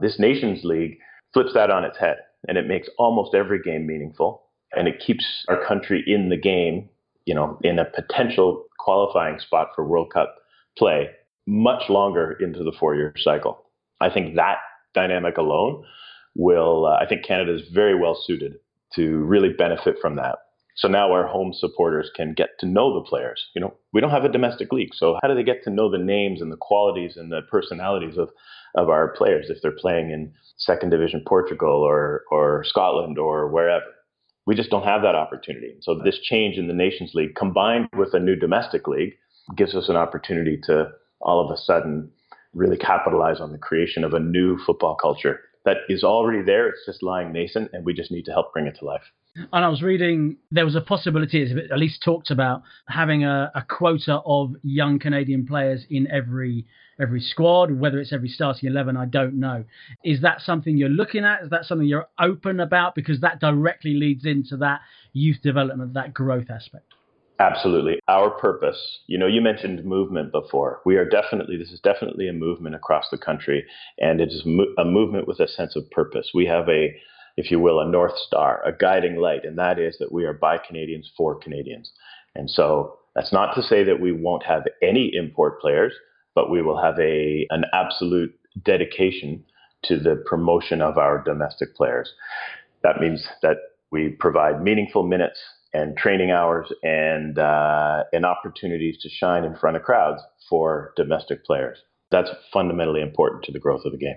This 0.00 0.18
Nations 0.18 0.64
League 0.64 0.98
flips 1.32 1.54
that 1.54 1.70
on 1.70 1.84
its 1.84 1.98
head 1.98 2.16
and 2.48 2.56
it 2.56 2.66
makes 2.66 2.88
almost 2.98 3.34
every 3.34 3.60
game 3.62 3.86
meaningful 3.86 4.42
and 4.72 4.88
it 4.88 5.02
keeps 5.04 5.44
our 5.48 5.64
country 5.66 6.02
in 6.06 6.28
the 6.28 6.36
game, 6.36 6.88
you 7.26 7.34
know, 7.34 7.58
in 7.62 7.78
a 7.78 7.84
potential 7.84 8.64
qualifying 8.78 9.38
spot 9.38 9.68
for 9.74 9.84
World 9.84 10.12
Cup 10.12 10.36
play 10.78 11.10
much 11.46 11.88
longer 11.88 12.36
into 12.40 12.62
the 12.62 12.72
four 12.78 12.94
year 12.94 13.14
cycle. 13.18 13.64
I 14.00 14.10
think 14.10 14.36
that 14.36 14.58
dynamic 14.94 15.36
alone 15.36 15.84
will, 16.34 16.86
uh, 16.86 17.02
I 17.02 17.06
think 17.06 17.24
Canada 17.24 17.54
is 17.54 17.62
very 17.72 17.94
well 17.94 18.20
suited 18.26 18.54
to 18.94 19.18
really 19.18 19.50
benefit 19.52 19.96
from 20.00 20.16
that. 20.16 20.36
So 20.76 20.88
now 20.88 21.12
our 21.12 21.26
home 21.26 21.52
supporters 21.52 22.10
can 22.14 22.32
get 22.32 22.58
to 22.60 22.66
know 22.66 22.94
the 22.94 23.06
players. 23.06 23.44
You 23.54 23.60
know, 23.60 23.74
we 23.92 24.00
don't 24.00 24.10
have 24.10 24.24
a 24.24 24.32
domestic 24.32 24.72
league. 24.72 24.94
So 24.94 25.18
how 25.22 25.28
do 25.28 25.34
they 25.34 25.42
get 25.42 25.62
to 25.64 25.70
know 25.70 25.90
the 25.90 25.98
names 25.98 26.40
and 26.40 26.50
the 26.50 26.56
qualities 26.56 27.16
and 27.16 27.30
the 27.30 27.42
personalities 27.50 28.16
of, 28.16 28.30
of 28.74 28.88
our 28.88 29.08
players 29.08 29.46
if 29.50 29.58
they're 29.60 29.72
playing 29.72 30.10
in 30.10 30.32
second 30.56 30.90
division 30.90 31.22
Portugal 31.26 31.82
or, 31.82 32.22
or 32.30 32.64
Scotland 32.64 33.18
or 33.18 33.48
wherever? 33.48 33.84
We 34.46 34.54
just 34.54 34.70
don't 34.70 34.84
have 34.84 35.02
that 35.02 35.14
opportunity. 35.14 35.74
So 35.82 36.00
this 36.02 36.18
change 36.22 36.56
in 36.56 36.66
the 36.66 36.74
Nations 36.74 37.12
League 37.14 37.34
combined 37.34 37.88
with 37.96 38.14
a 38.14 38.20
new 38.20 38.36
domestic 38.36 38.88
league 38.88 39.12
gives 39.56 39.74
us 39.74 39.88
an 39.88 39.96
opportunity 39.96 40.58
to 40.64 40.92
all 41.20 41.44
of 41.44 41.50
a 41.50 41.56
sudden 41.56 42.10
really 42.54 42.76
capitalize 42.76 43.40
on 43.40 43.52
the 43.52 43.58
creation 43.58 44.04
of 44.04 44.14
a 44.14 44.20
new 44.20 44.58
football 44.66 44.94
culture 44.94 45.40
that 45.64 45.76
is 45.88 46.02
already 46.02 46.42
there. 46.42 46.68
It's 46.68 46.86
just 46.86 47.02
lying 47.02 47.32
nascent, 47.32 47.70
and 47.72 47.84
we 47.84 47.92
just 47.94 48.10
need 48.10 48.24
to 48.24 48.32
help 48.32 48.52
bring 48.52 48.66
it 48.66 48.76
to 48.78 48.84
life. 48.84 49.02
And 49.52 49.64
I 49.64 49.68
was 49.68 49.82
reading 49.82 50.38
there 50.50 50.64
was 50.64 50.74
a 50.74 50.80
possibility, 50.80 51.54
at 51.70 51.78
least 51.78 52.02
talked 52.02 52.30
about, 52.30 52.62
having 52.88 53.24
a, 53.24 53.52
a 53.54 53.62
quota 53.62 54.20
of 54.26 54.54
young 54.62 54.98
Canadian 54.98 55.46
players 55.46 55.84
in 55.88 56.10
every 56.10 56.66
every 57.00 57.20
squad. 57.20 57.70
Whether 57.70 58.00
it's 58.00 58.12
every 58.12 58.28
starting 58.28 58.68
eleven, 58.68 58.96
I 58.96 59.04
don't 59.04 59.38
know. 59.38 59.64
Is 60.02 60.22
that 60.22 60.40
something 60.40 60.76
you're 60.76 60.88
looking 60.88 61.24
at? 61.24 61.44
Is 61.44 61.50
that 61.50 61.64
something 61.64 61.86
you're 61.86 62.08
open 62.18 62.58
about? 62.58 62.96
Because 62.96 63.20
that 63.20 63.38
directly 63.38 63.94
leads 63.94 64.24
into 64.24 64.56
that 64.56 64.80
youth 65.12 65.40
development, 65.42 65.94
that 65.94 66.12
growth 66.12 66.50
aspect. 66.50 66.92
Absolutely. 67.40 67.98
Our 68.06 68.28
purpose, 68.30 68.98
you 69.06 69.16
know, 69.16 69.26
you 69.26 69.40
mentioned 69.40 69.82
movement 69.82 70.30
before. 70.30 70.82
We 70.84 70.96
are 70.96 71.08
definitely, 71.08 71.56
this 71.56 71.72
is 71.72 71.80
definitely 71.80 72.28
a 72.28 72.34
movement 72.34 72.74
across 72.74 73.06
the 73.10 73.16
country, 73.16 73.64
and 73.98 74.20
it 74.20 74.28
is 74.28 74.44
a 74.78 74.84
movement 74.84 75.26
with 75.26 75.40
a 75.40 75.48
sense 75.48 75.74
of 75.74 75.90
purpose. 75.90 76.32
We 76.34 76.44
have 76.46 76.68
a, 76.68 76.94
if 77.38 77.50
you 77.50 77.58
will, 77.58 77.80
a 77.80 77.88
North 77.88 78.18
Star, 78.18 78.60
a 78.66 78.76
guiding 78.76 79.16
light, 79.16 79.46
and 79.46 79.56
that 79.58 79.78
is 79.78 79.96
that 80.00 80.12
we 80.12 80.26
are 80.26 80.34
by 80.34 80.58
Canadians 80.58 81.10
for 81.16 81.34
Canadians. 81.34 81.90
And 82.34 82.50
so 82.50 82.98
that's 83.14 83.32
not 83.32 83.54
to 83.54 83.62
say 83.62 83.84
that 83.84 84.00
we 84.00 84.12
won't 84.12 84.44
have 84.44 84.64
any 84.82 85.10
import 85.14 85.62
players, 85.62 85.94
but 86.34 86.50
we 86.50 86.60
will 86.60 86.80
have 86.82 86.98
a, 86.98 87.46
an 87.48 87.64
absolute 87.72 88.38
dedication 88.62 89.42
to 89.84 89.98
the 89.98 90.22
promotion 90.26 90.82
of 90.82 90.98
our 90.98 91.24
domestic 91.24 91.74
players. 91.74 92.12
That 92.82 93.00
means 93.00 93.26
that 93.40 93.56
we 93.90 94.10
provide 94.10 94.62
meaningful 94.62 95.04
minutes 95.04 95.40
and 95.72 95.96
training 95.96 96.30
hours 96.30 96.72
and 96.82 97.38
uh, 97.38 98.04
and 98.12 98.24
opportunities 98.24 98.98
to 99.02 99.08
shine 99.08 99.44
in 99.44 99.54
front 99.56 99.76
of 99.76 99.82
crowds 99.82 100.22
for 100.48 100.92
domestic 100.96 101.44
players. 101.44 101.78
That's 102.10 102.30
fundamentally 102.52 103.02
important 103.02 103.44
to 103.44 103.52
the 103.52 103.60
growth 103.60 103.82
of 103.84 103.92
the 103.92 103.98
game. 103.98 104.16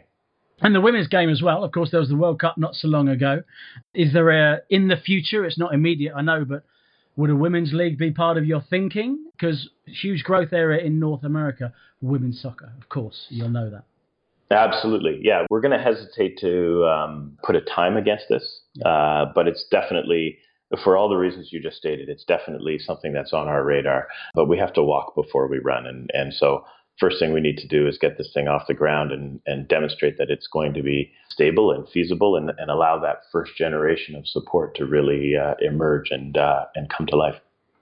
And 0.61 0.73
the 0.73 0.81
women's 0.81 1.07
game 1.07 1.29
as 1.29 1.41
well. 1.41 1.63
Of 1.63 1.71
course, 1.71 1.91
there 1.91 1.99
was 1.99 2.09
the 2.09 2.15
World 2.15 2.39
Cup 2.39 2.57
not 2.57 2.75
so 2.75 2.87
long 2.87 3.09
ago. 3.09 3.43
Is 3.93 4.13
there 4.13 4.29
a 4.29 4.61
in 4.69 4.87
the 4.87 4.97
future? 4.97 5.45
It's 5.45 5.57
not 5.57 5.73
immediate, 5.73 6.13
I 6.15 6.21
know, 6.21 6.45
but 6.45 6.63
would 7.15 7.29
a 7.29 7.35
women's 7.35 7.73
league 7.73 7.97
be 7.97 8.11
part 8.11 8.37
of 8.37 8.45
your 8.45 8.63
thinking? 8.69 9.25
Because 9.33 9.69
huge 9.85 10.23
growth 10.23 10.53
area 10.53 10.83
in 10.83 10.99
North 10.99 11.23
America, 11.23 11.73
women's 12.01 12.41
soccer. 12.41 12.71
Of 12.81 12.89
course, 12.89 13.27
you'll 13.29 13.49
know 13.49 13.69
that. 13.69 13.83
Absolutely, 14.51 15.19
yeah. 15.21 15.45
We're 15.49 15.61
going 15.61 15.77
to 15.77 15.83
hesitate 15.83 16.37
to 16.39 16.85
um, 16.85 17.37
put 17.43 17.55
a 17.55 17.61
time 17.61 17.97
against 17.97 18.25
this, 18.29 18.61
uh, 18.85 19.25
but 19.33 19.47
it's 19.47 19.65
definitely 19.71 20.37
for 20.83 20.97
all 20.97 21.09
the 21.09 21.15
reasons 21.15 21.49
you 21.51 21.61
just 21.61 21.77
stated, 21.77 22.09
it's 22.09 22.23
definitely 22.23 22.79
something 22.79 23.13
that's 23.13 23.33
on 23.33 23.47
our 23.47 23.63
radar. 23.63 24.07
But 24.33 24.47
we 24.47 24.57
have 24.57 24.73
to 24.73 24.83
walk 24.83 25.15
before 25.15 25.47
we 25.47 25.59
run. 25.59 25.85
And, 25.85 26.09
and 26.13 26.33
so, 26.33 26.65
first 26.99 27.17
thing 27.19 27.33
we 27.33 27.41
need 27.41 27.57
to 27.57 27.67
do 27.67 27.87
is 27.87 27.97
get 27.97 28.17
this 28.17 28.31
thing 28.33 28.47
off 28.47 28.67
the 28.67 28.73
ground 28.73 29.11
and, 29.11 29.39
and 29.47 29.67
demonstrate 29.67 30.17
that 30.17 30.29
it's 30.29 30.47
going 30.47 30.73
to 30.73 30.83
be 30.83 31.11
stable 31.29 31.71
and 31.71 31.87
feasible 31.89 32.35
and, 32.35 32.51
and 32.57 32.69
allow 32.69 32.99
that 32.99 33.23
first 33.31 33.55
generation 33.57 34.15
of 34.15 34.27
support 34.27 34.75
to 34.75 34.85
really 34.85 35.33
uh, 35.35 35.55
emerge 35.59 36.11
and, 36.11 36.37
uh, 36.37 36.65
and 36.75 36.89
come 36.95 37.07
to 37.07 37.15
life. 37.15 37.35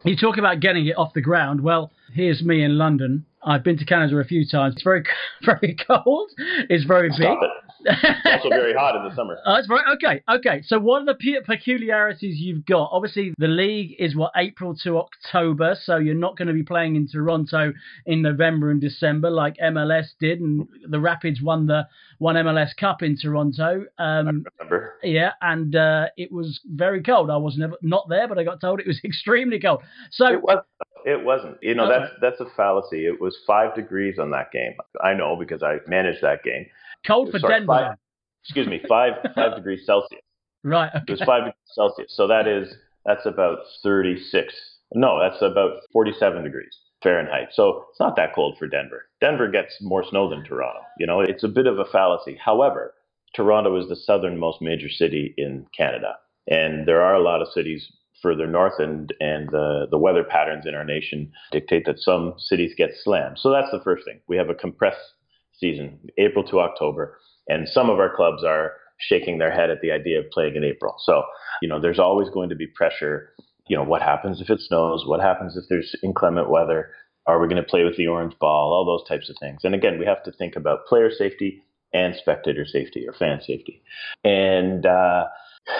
You 0.03 0.15
talk 0.15 0.37
about 0.37 0.59
getting 0.61 0.87
it 0.87 0.97
off 0.97 1.13
the 1.13 1.21
ground. 1.21 1.61
Well, 1.61 1.91
here's 2.13 2.41
me 2.41 2.63
in 2.63 2.77
London. 2.77 3.25
I've 3.43 3.63
been 3.63 3.77
to 3.77 3.85
Canada 3.85 4.17
a 4.17 4.23
few 4.23 4.47
times. 4.47 4.75
It's 4.75 4.83
very, 4.83 5.03
very 5.45 5.75
cold. 5.87 6.31
It's 6.69 6.85
very 6.85 7.11
Stop 7.11 7.39
big. 7.39 7.49
It. 7.49 7.60
It's 7.85 8.43
also 8.43 8.49
very 8.49 8.73
hot 8.73 8.95
in 8.95 9.03
the 9.03 9.15
summer. 9.15 9.37
Oh, 9.51 9.55
it's 9.55 9.67
very 9.67 9.81
okay. 9.95 10.23
Okay, 10.29 10.61
so 10.65 10.79
what 10.79 11.01
are 11.01 11.05
the 11.05 11.41
peculiarities 11.45 12.39
you've 12.39 12.65
got? 12.65 12.89
Obviously, 12.91 13.33
the 13.37 13.47
league 13.47 13.95
is 13.97 14.15
what 14.15 14.31
April 14.35 14.75
to 14.83 14.97
October, 14.97 15.75
so 15.81 15.97
you're 15.97 16.15
not 16.15 16.37
going 16.37 16.47
to 16.47 16.53
be 16.53 16.63
playing 16.63 16.95
in 16.95 17.07
Toronto 17.07 17.73
in 18.05 18.21
November 18.21 18.69
and 18.69 18.79
December 18.79 19.29
like 19.29 19.57
MLS 19.57 20.07
did, 20.19 20.39
and 20.39 20.67
the 20.87 20.99
Rapids 20.99 21.41
won 21.41 21.67
the 21.67 21.87
one 22.19 22.35
MLS 22.35 22.69
Cup 22.79 23.01
in 23.01 23.17
Toronto. 23.17 23.85
Um, 23.97 24.45
I 24.59 24.59
remember. 24.59 24.95
Yeah, 25.03 25.31
and 25.41 25.75
uh, 25.75 26.07
it 26.17 26.31
was 26.31 26.59
very 26.65 27.01
cold. 27.01 27.29
I 27.29 27.37
was 27.37 27.57
never 27.57 27.75
not 27.81 28.07
there, 28.09 28.27
but 28.27 28.37
I 28.37 28.43
got 28.43 28.61
told 28.61 28.79
it 28.79 28.87
was 28.87 29.01
extremely 29.05 29.59
cold. 29.59 29.81
So 30.11 30.27
it 30.27 30.41
was. 30.41 30.63
It 31.03 31.23
wasn't. 31.23 31.57
You 31.61 31.73
know, 31.73 31.91
okay. 31.91 31.99
that's 32.21 32.37
that's 32.39 32.41
a 32.41 32.55
fallacy. 32.55 33.05
It 33.07 33.19
was 33.19 33.35
five 33.47 33.73
degrees 33.75 34.19
on 34.19 34.31
that 34.31 34.51
game. 34.51 34.73
I 35.03 35.13
know 35.13 35.35
because 35.35 35.63
I 35.63 35.77
managed 35.87 36.21
that 36.21 36.43
game. 36.43 36.67
Cold 37.05 37.31
for 37.31 37.39
Sorry, 37.39 37.53
Denver. 37.53 37.67
Five, 37.67 37.97
excuse 38.43 38.67
me, 38.67 38.81
five 38.87 39.13
five 39.35 39.55
degrees 39.55 39.85
Celsius. 39.85 40.21
Right. 40.63 40.89
Okay. 40.89 41.03
It 41.07 41.11
was 41.11 41.23
five 41.23 41.41
degrees 41.41 41.71
Celsius. 41.73 42.13
So 42.15 42.27
that 42.27 42.47
is 42.47 42.73
that's 43.05 43.25
about 43.25 43.59
thirty 43.83 44.19
six. 44.19 44.53
No, 44.93 45.19
that's 45.19 45.41
about 45.41 45.81
forty 45.91 46.13
seven 46.19 46.43
degrees 46.43 46.75
Fahrenheit. 47.01 47.49
So 47.51 47.85
it's 47.89 47.99
not 47.99 48.15
that 48.15 48.35
cold 48.35 48.57
for 48.57 48.67
Denver. 48.67 49.05
Denver 49.19 49.49
gets 49.49 49.77
more 49.81 50.03
snow 50.07 50.29
than 50.29 50.43
Toronto. 50.43 50.81
You 50.99 51.07
know, 51.07 51.21
it's 51.21 51.43
a 51.43 51.47
bit 51.47 51.67
of 51.67 51.79
a 51.79 51.85
fallacy. 51.85 52.37
However, 52.43 52.93
Toronto 53.35 53.79
is 53.79 53.87
the 53.87 53.95
southernmost 53.95 54.61
major 54.61 54.89
city 54.89 55.33
in 55.37 55.65
Canada, 55.75 56.15
and 56.47 56.87
there 56.87 57.01
are 57.01 57.15
a 57.15 57.23
lot 57.23 57.41
of 57.41 57.47
cities 57.51 57.91
further 58.21 58.45
north, 58.45 58.79
and 58.79 59.13
and 59.19 59.49
the 59.49 59.87
the 59.89 59.97
weather 59.97 60.23
patterns 60.23 60.65
in 60.65 60.75
our 60.75 60.85
nation 60.85 61.31
dictate 61.51 61.85
that 61.85 61.99
some 61.99 62.35
cities 62.37 62.73
get 62.77 62.91
slammed. 63.03 63.39
So 63.39 63.51
that's 63.51 63.71
the 63.71 63.81
first 63.83 64.05
thing. 64.05 64.19
We 64.27 64.37
have 64.37 64.49
a 64.49 64.55
compressed 64.55 65.13
season, 65.61 65.97
April 66.17 66.43
to 66.47 66.59
October, 66.59 67.17
and 67.47 67.69
some 67.69 67.89
of 67.89 67.99
our 67.99 68.13
clubs 68.13 68.43
are 68.43 68.73
shaking 68.99 69.37
their 69.37 69.51
head 69.51 69.69
at 69.69 69.79
the 69.81 69.91
idea 69.91 70.19
of 70.19 70.29
playing 70.31 70.57
in 70.57 70.65
April. 70.65 70.95
So 71.05 71.23
you 71.61 71.69
know, 71.69 71.79
there's 71.79 71.99
always 71.99 72.29
going 72.29 72.49
to 72.49 72.55
be 72.55 72.67
pressure. 72.67 73.33
You 73.67 73.77
know, 73.77 73.83
what 73.83 74.01
happens 74.01 74.41
if 74.41 74.49
it 74.49 74.59
snows? 74.59 75.05
What 75.05 75.21
happens 75.21 75.55
if 75.55 75.63
there's 75.69 75.95
inclement 76.03 76.49
weather? 76.49 76.89
Are 77.27 77.39
we 77.39 77.47
going 77.47 77.63
to 77.63 77.69
play 77.69 77.83
with 77.83 77.95
the 77.95 78.07
orange 78.07 78.33
ball? 78.39 78.73
All 78.73 78.85
those 78.85 79.07
types 79.07 79.29
of 79.29 79.37
things. 79.39 79.61
And 79.63 79.75
again, 79.75 79.99
we 79.99 80.05
have 80.05 80.23
to 80.23 80.31
think 80.31 80.55
about 80.55 80.87
player 80.87 81.11
safety 81.15 81.63
and 81.93 82.15
spectator 82.15 82.65
safety 82.65 83.07
or 83.07 83.13
fan 83.13 83.39
safety. 83.41 83.83
And 84.23 84.85
uh, 84.85 85.25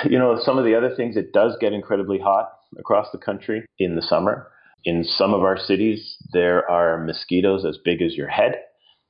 you 0.06 0.20
know, 0.20 0.39
some 0.41 0.58
of 0.58 0.65
the 0.65 0.76
other 0.76 0.96
things, 0.96 1.17
it 1.17 1.34
does 1.34 1.58
get 1.60 1.74
incredibly 1.74 2.20
hot 2.20 2.52
across 2.78 3.08
the 3.12 3.17
country 3.17 3.65
in 3.80 3.96
the 3.96 4.02
summer. 4.02 4.48
In 4.84 5.04
some 5.04 5.34
of 5.34 5.41
our 5.41 5.58
cities, 5.58 6.17
there 6.34 6.70
are 6.70 7.04
mosquitoes 7.04 7.65
as 7.65 7.78
big 7.84 8.02
as 8.02 8.15
your 8.15 8.28
head. 8.28 8.56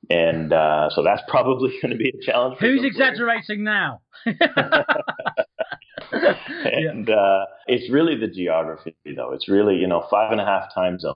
And 0.09 0.51
uh, 0.51 0.89
so 0.93 1.03
that's 1.03 1.21
probably 1.27 1.73
going 1.81 1.91
to 1.91 1.97
be 1.97 2.09
a 2.09 2.25
challenge. 2.25 2.57
Who's 2.59 2.83
exaggerating 2.83 3.63
now? 3.63 4.01
and 4.25 4.35
uh, 7.09 7.45
it's 7.67 7.91
really 7.91 8.17
the 8.17 8.27
geography, 8.27 8.95
though. 9.15 9.31
It's 9.33 9.47
really, 9.47 9.75
you 9.75 9.87
know, 9.87 10.05
five 10.09 10.31
and 10.31 10.41
a 10.41 10.45
half 10.45 10.73
time 10.73 10.99
zone. 10.99 11.15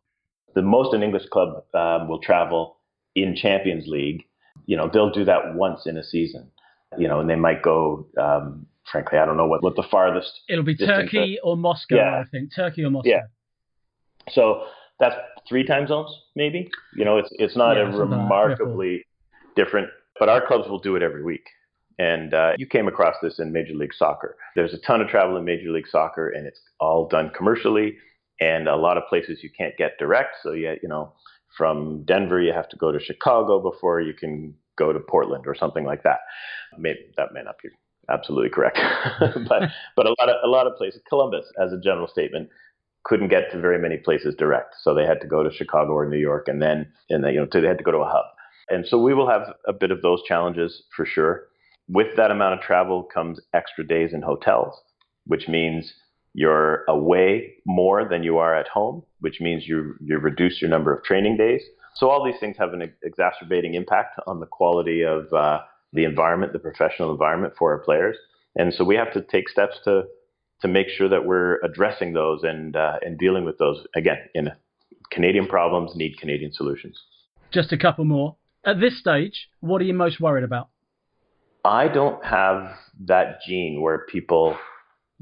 The 0.53 0.61
most 0.61 0.93
an 0.93 1.03
English 1.03 1.27
club 1.31 1.63
um, 1.73 2.07
will 2.07 2.21
travel 2.21 2.77
in 3.15 3.35
Champions 3.35 3.85
League, 3.87 4.23
you 4.65 4.77
know, 4.77 4.89
they'll 4.91 5.11
do 5.11 5.25
that 5.25 5.55
once 5.55 5.85
in 5.85 5.97
a 5.97 6.03
season, 6.03 6.51
you 6.97 7.07
know, 7.07 7.19
and 7.19 7.29
they 7.29 7.35
might 7.35 7.61
go 7.61 8.07
um, 8.17 8.65
frankly, 8.91 9.17
I 9.17 9.25
don't 9.25 9.37
know 9.37 9.47
what, 9.47 9.63
what 9.63 9.75
the 9.75 9.83
farthest. 9.89 10.41
It'll 10.47 10.63
be 10.63 10.75
Turkey 10.75 11.39
or 11.43 11.57
Moscow, 11.57 11.95
yeah. 11.95 12.21
I 12.21 12.23
think. 12.29 12.53
Turkey 12.55 12.83
or 12.83 12.89
Moscow. 12.89 13.09
Yeah. 13.09 13.21
So 14.31 14.65
that's 14.99 15.15
three 15.47 15.65
time 15.65 15.87
zones, 15.87 16.09
maybe. 16.35 16.69
You 16.95 17.05
know, 17.05 17.17
it's 17.17 17.29
it's 17.33 17.55
not 17.55 17.77
yeah, 17.77 17.93
a 17.93 17.97
remarkably 17.97 19.05
different, 19.55 19.89
but 20.19 20.29
our 20.29 20.45
clubs 20.45 20.69
will 20.69 20.79
do 20.79 20.95
it 20.95 21.03
every 21.03 21.23
week. 21.23 21.45
And 21.97 22.33
uh, 22.33 22.53
you 22.57 22.67
came 22.67 22.87
across 22.87 23.15
this 23.21 23.39
in 23.39 23.53
Major 23.53 23.73
League 23.73 23.93
Soccer. 23.93 24.35
There's 24.55 24.73
a 24.73 24.79
ton 24.79 24.99
of 24.99 25.07
travel 25.07 25.37
in 25.37 25.45
Major 25.45 25.71
League 25.71 25.87
Soccer, 25.87 26.29
and 26.29 26.45
it's 26.45 26.59
all 26.79 27.07
done 27.07 27.31
commercially. 27.35 27.95
And 28.41 28.67
a 28.67 28.75
lot 28.75 28.97
of 28.97 29.03
places 29.07 29.39
you 29.41 29.49
can't 29.57 29.77
get 29.77 29.97
direct, 29.97 30.35
so 30.43 30.51
you 30.51 30.75
you 30.81 30.89
know 30.89 31.13
from 31.57 32.03
Denver, 32.03 32.41
you 32.41 32.51
have 32.51 32.69
to 32.69 32.77
go 32.77 32.91
to 32.91 32.99
Chicago 32.99 33.61
before 33.61 34.01
you 34.01 34.13
can 34.13 34.53
go 34.77 34.91
to 34.91 34.99
Portland 34.99 35.45
or 35.47 35.55
something 35.55 35.85
like 35.85 36.03
that. 36.03 36.19
Maybe 36.77 36.99
that 37.15 37.33
may 37.33 37.43
not 37.43 37.55
be 37.63 37.69
absolutely 38.09 38.49
correct, 38.49 38.77
but 39.19 39.63
but 39.95 40.05
a 40.05 40.15
lot 40.19 40.29
of 40.29 40.35
a 40.43 40.47
lot 40.47 40.67
of 40.67 40.75
places, 40.75 41.01
Columbus, 41.07 41.45
as 41.61 41.71
a 41.71 41.79
general 41.79 42.07
statement, 42.07 42.49
couldn't 43.05 43.29
get 43.29 43.51
to 43.51 43.59
very 43.59 43.79
many 43.79 43.97
places 43.97 44.35
direct, 44.35 44.75
so 44.81 44.93
they 44.93 45.05
had 45.05 45.21
to 45.21 45.27
go 45.27 45.43
to 45.43 45.51
Chicago 45.51 45.93
or 45.93 46.09
New 46.09 46.17
York, 46.17 46.47
and 46.47 46.61
then 46.61 46.91
and 47.09 47.23
then 47.23 47.33
you 47.33 47.39
know 47.39 47.47
they 47.51 47.67
had 47.67 47.77
to 47.77 47.83
go 47.83 47.91
to 47.91 47.99
a 47.99 48.09
hub. 48.09 48.25
And 48.67 48.85
so 48.85 48.97
we 48.97 49.13
will 49.13 49.29
have 49.29 49.53
a 49.67 49.73
bit 49.73 49.91
of 49.91 50.01
those 50.01 50.21
challenges 50.23 50.83
for 50.95 51.05
sure. 51.05 51.47
With 51.87 52.17
that 52.17 52.31
amount 52.31 52.55
of 52.55 52.61
travel 52.61 53.03
comes 53.03 53.39
extra 53.53 53.87
days 53.87 54.11
in 54.11 54.23
hotels, 54.23 54.73
which 55.25 55.47
means 55.47 55.93
you're 56.33 56.83
away 56.89 57.53
more 57.65 58.09
than 58.09 58.23
you 58.23 58.37
are 58.39 58.55
at 58.55 58.67
home, 58.67 59.03
which 59.19 59.39
means 59.39 59.67
you 59.67 59.95
you 60.01 60.17
reduce 60.17 60.61
your 60.61 60.69
number 60.69 60.93
of 60.93 61.03
training 61.03 61.37
days. 61.37 61.61
So 61.95 62.09
all 62.09 62.25
these 62.25 62.39
things 62.39 62.57
have 62.57 62.73
an 62.73 62.91
exacerbating 63.03 63.75
impact 63.75 64.19
on 64.27 64.39
the 64.39 64.45
quality 64.47 65.03
of 65.03 65.31
uh, 65.31 65.59
the 65.93 66.03
environment, 66.03 66.51
the 66.51 66.59
professional 66.59 67.11
environment 67.11 67.53
for 67.57 67.71
our 67.71 67.79
players. 67.79 68.17
And 68.57 68.73
so 68.73 68.83
we 68.83 68.95
have 68.95 69.13
to 69.13 69.21
take 69.21 69.47
steps 69.47 69.77
to 69.85 70.03
to 70.61 70.67
make 70.67 70.87
sure 70.89 71.09
that 71.09 71.25
we're 71.25 71.59
addressing 71.63 72.13
those 72.13 72.43
and 72.43 72.75
uh, 72.75 72.93
and 73.01 73.17
dealing 73.17 73.45
with 73.45 73.57
those 73.57 73.85
again. 73.95 74.17
In 74.33 74.51
Canadian 75.11 75.47
problems 75.47 75.95
need 75.95 76.17
Canadian 76.19 76.53
solutions. 76.53 76.99
Just 77.51 77.71
a 77.71 77.77
couple 77.77 78.05
more. 78.05 78.35
At 78.65 78.79
this 78.79 78.99
stage, 78.99 79.49
what 79.59 79.81
are 79.81 79.85
you 79.85 79.93
most 79.93 80.19
worried 80.19 80.43
about? 80.43 80.69
I 81.63 81.87
don't 81.87 82.23
have 82.25 82.71
that 83.05 83.39
gene 83.45 83.81
where 83.81 84.05
people 84.09 84.57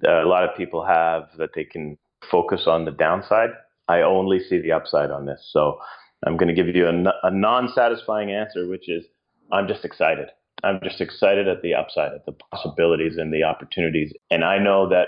a 0.06 0.26
lot 0.26 0.43
of 0.43 0.56
people 0.58 0.86
have 0.86 1.30
that 1.38 1.52
they 1.56 1.63
can 1.63 1.98
focus 2.30 2.63
on 2.67 2.86
the 2.86 2.91
downside. 2.91 3.50
I 3.88 4.02
only 4.02 4.39
see 4.39 4.60
the 4.60 4.72
upside 4.72 5.12
on 5.12 5.26
this. 5.26 5.50
So 5.52 5.80
I'm 6.26 6.38
going 6.38 6.48
to 6.48 6.54
give 6.54 6.74
you 6.74 6.88
a, 6.88 7.28
a 7.28 7.32
non 7.32 7.69
satisfying 7.74 8.32
answer, 8.32 8.67
which 8.67 8.89
is 8.89 9.06
I'm 9.52 9.67
just 9.67 9.86
excited. 9.86 10.30
I'm 10.63 10.80
just 10.84 11.02
excited 11.02 11.48
at 11.48 11.62
the 11.62 11.74
upside, 11.74 12.13
at 12.13 12.26
the 12.26 12.32
possibilities 12.52 13.17
and 13.17 13.34
the 13.34 13.43
opportunities. 13.43 14.13
And 14.32 14.43
I 14.43 14.58
know 14.58 14.88
that 14.89 15.08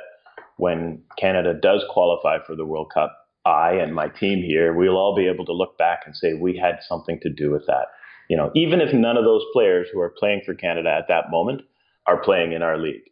when 0.57 1.01
Canada 1.17 1.53
does 1.53 1.83
qualify 1.89 2.37
for 2.45 2.55
the 2.55 2.65
World 2.65 2.91
Cup, 2.93 3.15
I 3.45 3.73
and 3.73 3.93
my 3.93 4.07
team 4.07 4.43
here, 4.43 4.73
we'll 4.73 4.97
all 4.97 5.15
be 5.15 5.27
able 5.27 5.45
to 5.45 5.53
look 5.53 5.77
back 5.77 6.01
and 6.05 6.15
say 6.15 6.33
we 6.33 6.57
had 6.57 6.79
something 6.87 7.19
to 7.21 7.29
do 7.29 7.51
with 7.51 7.67
that. 7.67 7.87
You 8.29 8.37
know, 8.37 8.51
even 8.55 8.81
if 8.81 8.93
none 8.93 9.17
of 9.17 9.23
those 9.23 9.43
players 9.53 9.87
who 9.93 9.99
are 9.99 10.13
playing 10.17 10.41
for 10.45 10.55
Canada 10.55 10.89
at 10.89 11.07
that 11.09 11.29
moment 11.29 11.61
are 12.07 12.23
playing 12.23 12.53
in 12.53 12.63
our 12.63 12.77
league, 12.77 13.03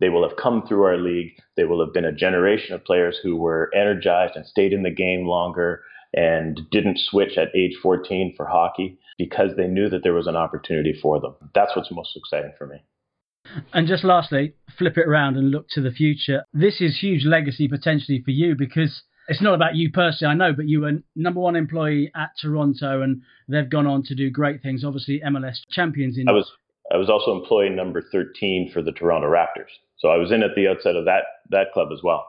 they 0.00 0.08
will 0.08 0.26
have 0.26 0.38
come 0.38 0.66
through 0.66 0.84
our 0.84 0.96
league. 0.96 1.32
They 1.56 1.64
will 1.64 1.84
have 1.84 1.92
been 1.92 2.06
a 2.06 2.12
generation 2.12 2.74
of 2.74 2.84
players 2.84 3.18
who 3.22 3.36
were 3.36 3.70
energized 3.74 4.34
and 4.34 4.46
stayed 4.46 4.72
in 4.72 4.82
the 4.82 4.90
game 4.90 5.26
longer 5.26 5.82
and 6.14 6.60
didn't 6.70 6.98
switch 6.98 7.36
at 7.38 7.54
age 7.54 7.76
14 7.82 8.34
for 8.36 8.46
hockey 8.46 8.98
because 9.18 9.50
they 9.56 9.66
knew 9.66 9.88
that 9.88 10.02
there 10.02 10.14
was 10.14 10.26
an 10.26 10.36
opportunity 10.36 10.92
for 11.00 11.20
them. 11.20 11.34
That's 11.54 11.76
what's 11.76 11.92
most 11.92 12.16
exciting 12.16 12.52
for 12.58 12.66
me. 12.66 12.82
And 13.72 13.88
just 13.88 14.04
lastly, 14.04 14.54
flip 14.78 14.96
it 14.96 15.06
around 15.06 15.36
and 15.36 15.50
look 15.50 15.66
to 15.70 15.80
the 15.80 15.90
future. 15.90 16.44
This 16.52 16.80
is 16.80 17.00
huge 17.00 17.24
legacy 17.24 17.68
potentially 17.68 18.22
for 18.24 18.30
you 18.30 18.54
because 18.54 19.02
it's 19.28 19.42
not 19.42 19.54
about 19.54 19.76
you 19.76 19.90
personally, 19.90 20.32
I 20.32 20.34
know, 20.34 20.52
but 20.52 20.68
you 20.68 20.80
were 20.80 20.92
number 21.14 21.40
one 21.40 21.56
employee 21.56 22.10
at 22.14 22.30
Toronto 22.40 23.02
and 23.02 23.22
they've 23.48 23.68
gone 23.68 23.86
on 23.86 24.02
to 24.04 24.14
do 24.14 24.30
great 24.30 24.62
things. 24.62 24.84
Obviously, 24.84 25.20
MLS 25.24 25.58
champions 25.70 26.18
in. 26.18 26.28
I 26.28 26.32
was 26.32 26.50
I 26.92 26.96
was 26.96 27.08
also 27.08 27.32
employee 27.32 27.70
number 27.70 28.02
13 28.12 28.70
for 28.72 28.82
the 28.82 28.92
Toronto 28.92 29.28
Raptors. 29.28 29.70
So 29.98 30.08
I 30.08 30.16
was 30.16 30.32
in 30.32 30.42
at 30.42 30.50
the 30.56 30.68
outset 30.68 30.96
of 30.96 31.04
that 31.06 31.24
that 31.50 31.72
club 31.72 31.88
as 31.92 32.00
well. 32.02 32.26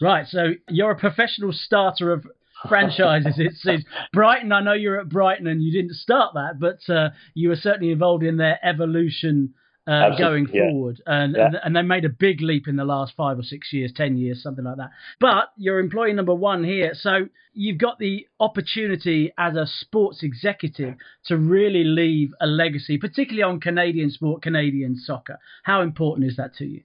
Right. 0.00 0.26
So 0.26 0.52
you're 0.68 0.92
a 0.92 0.98
professional 0.98 1.52
starter 1.52 2.12
of 2.12 2.26
franchises. 2.68 3.34
it 3.38 3.52
seems 3.56 3.84
Brighton. 4.12 4.52
I 4.52 4.62
know 4.62 4.72
you're 4.72 5.00
at 5.00 5.08
Brighton 5.08 5.46
and 5.46 5.62
you 5.62 5.72
didn't 5.72 5.96
start 5.96 6.34
that, 6.34 6.58
but 6.60 6.92
uh, 6.92 7.10
you 7.34 7.48
were 7.48 7.56
certainly 7.56 7.92
involved 7.92 8.22
in 8.22 8.36
their 8.36 8.58
evolution 8.62 9.54
uh, 9.88 10.16
going 10.18 10.48
yeah. 10.52 10.68
forward. 10.68 11.00
And, 11.06 11.34
yeah. 11.36 11.46
and, 11.46 11.56
and 11.64 11.76
they 11.76 11.82
made 11.82 12.04
a 12.04 12.10
big 12.10 12.40
leap 12.40 12.68
in 12.68 12.76
the 12.76 12.84
last 12.84 13.14
five 13.16 13.38
or 13.38 13.42
six 13.42 13.72
years, 13.72 13.92
ten 13.94 14.16
years, 14.16 14.42
something 14.42 14.64
like 14.64 14.76
that. 14.76 14.90
But 15.18 15.52
you're 15.56 15.78
employee 15.78 16.12
number 16.12 16.34
one 16.34 16.62
here, 16.62 16.92
so 16.94 17.28
you've 17.54 17.78
got 17.78 17.98
the 17.98 18.26
opportunity 18.38 19.32
as 19.38 19.56
a 19.56 19.66
sports 19.66 20.22
executive 20.22 20.94
to 21.26 21.36
really 21.36 21.84
leave 21.84 22.32
a 22.40 22.46
legacy, 22.46 22.98
particularly 22.98 23.42
on 23.42 23.60
Canadian 23.60 24.10
sport, 24.10 24.42
Canadian 24.42 24.96
soccer. 24.96 25.38
How 25.62 25.80
important 25.80 26.28
is 26.28 26.36
that 26.36 26.54
to 26.56 26.66
you? 26.66 26.82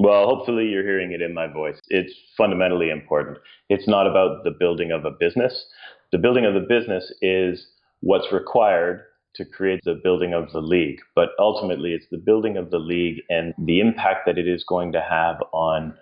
Well, 0.00 0.26
hopefully 0.26 0.66
you're 0.66 0.84
hearing 0.84 1.12
it 1.12 1.20
in 1.20 1.34
my 1.34 1.48
voice. 1.48 1.78
It's 1.88 2.14
fundamentally 2.36 2.88
important. 2.88 3.38
It's 3.68 3.88
not 3.88 4.06
about 4.06 4.44
the 4.44 4.52
building 4.52 4.92
of 4.92 5.04
a 5.04 5.10
business. 5.10 5.66
The 6.12 6.18
building 6.18 6.46
of 6.46 6.54
the 6.54 6.60
business 6.60 7.12
is 7.20 7.66
what's 8.00 8.32
required 8.32 9.02
to 9.34 9.44
create 9.44 9.80
the 9.84 10.00
building 10.02 10.34
of 10.34 10.50
the 10.52 10.60
league. 10.60 11.00
But 11.14 11.30
ultimately, 11.38 11.92
it's 11.92 12.06
the 12.10 12.18
building 12.18 12.56
of 12.56 12.70
the 12.70 12.78
league 12.78 13.22
and 13.28 13.54
the 13.58 13.80
impact 13.80 14.26
that 14.26 14.38
it 14.38 14.48
is 14.48 14.64
going 14.68 14.92
to 14.92 15.00
have 15.00 15.36
on 15.52 15.94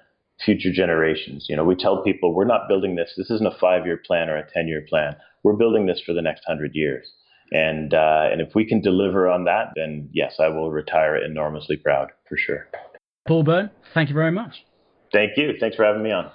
future 0.45 0.73
generations. 0.73 1.47
You 1.49 1.57
know, 1.57 1.65
we 1.65 1.77
tell 1.77 2.03
people 2.03 2.35
we're 2.35 2.45
not 2.45 2.69
building 2.69 2.97
this. 2.97 3.15
This 3.17 3.31
isn't 3.31 3.47
a 3.47 3.59
five-year 3.59 4.01
plan 4.07 4.29
or 4.29 4.37
a 4.37 4.51
ten-year 4.53 4.85
plan. 4.89 5.17
We're 5.43 5.57
building 5.57 5.87
this 5.87 6.01
for 6.05 6.13
the 6.13 6.23
next 6.23 6.45
hundred 6.47 6.73
years. 6.75 7.07
And 7.53 7.95
uh, 7.95 8.29
and 8.31 8.41
if 8.41 8.55
we 8.55 8.67
can 8.67 8.81
deliver 8.81 9.29
on 9.29 9.45
that, 9.45 9.69
then 9.77 10.09
yes, 10.13 10.35
I 10.41 10.49
will 10.49 10.73
retire 10.73 11.17
enormously 11.17 11.77
proud 11.77 12.11
for 12.29 12.37
sure. 12.37 12.69
Paul 13.29 13.45
Beirne, 13.45 13.71
thank 13.95 14.09
you 14.09 14.15
very 14.15 14.33
much. 14.33 14.65
Thank 15.13 15.37
you. 15.37 15.53
Thanks 15.61 15.77
for 15.77 15.85
having 15.85 16.03
me 16.03 16.11
on. 16.11 16.31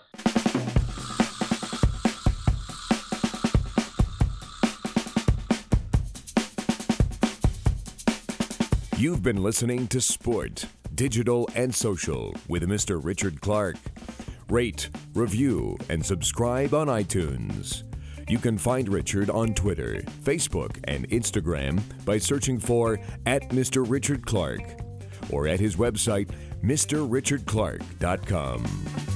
You've 9.01 9.23
been 9.23 9.41
listening 9.41 9.87
to 9.87 9.99
Sport, 9.99 10.65
Digital 10.93 11.49
and 11.55 11.73
Social 11.73 12.35
with 12.47 12.61
Mr. 12.69 13.03
Richard 13.03 13.41
Clark. 13.41 13.77
Rate, 14.47 14.91
review, 15.15 15.75
and 15.89 16.05
subscribe 16.05 16.75
on 16.75 16.85
iTunes. 16.85 17.81
You 18.29 18.37
can 18.37 18.59
find 18.59 18.87
Richard 18.87 19.31
on 19.31 19.55
Twitter, 19.55 20.03
Facebook, 20.23 20.77
and 20.83 21.09
Instagram 21.09 21.81
by 22.05 22.19
searching 22.19 22.59
for 22.59 22.99
at 23.25 23.49
Mr. 23.49 23.83
Richard 23.89 24.27
Clark 24.27 24.61
or 25.31 25.47
at 25.47 25.59
his 25.59 25.77
website, 25.77 26.29
MrRichardClark.com. 26.63 29.10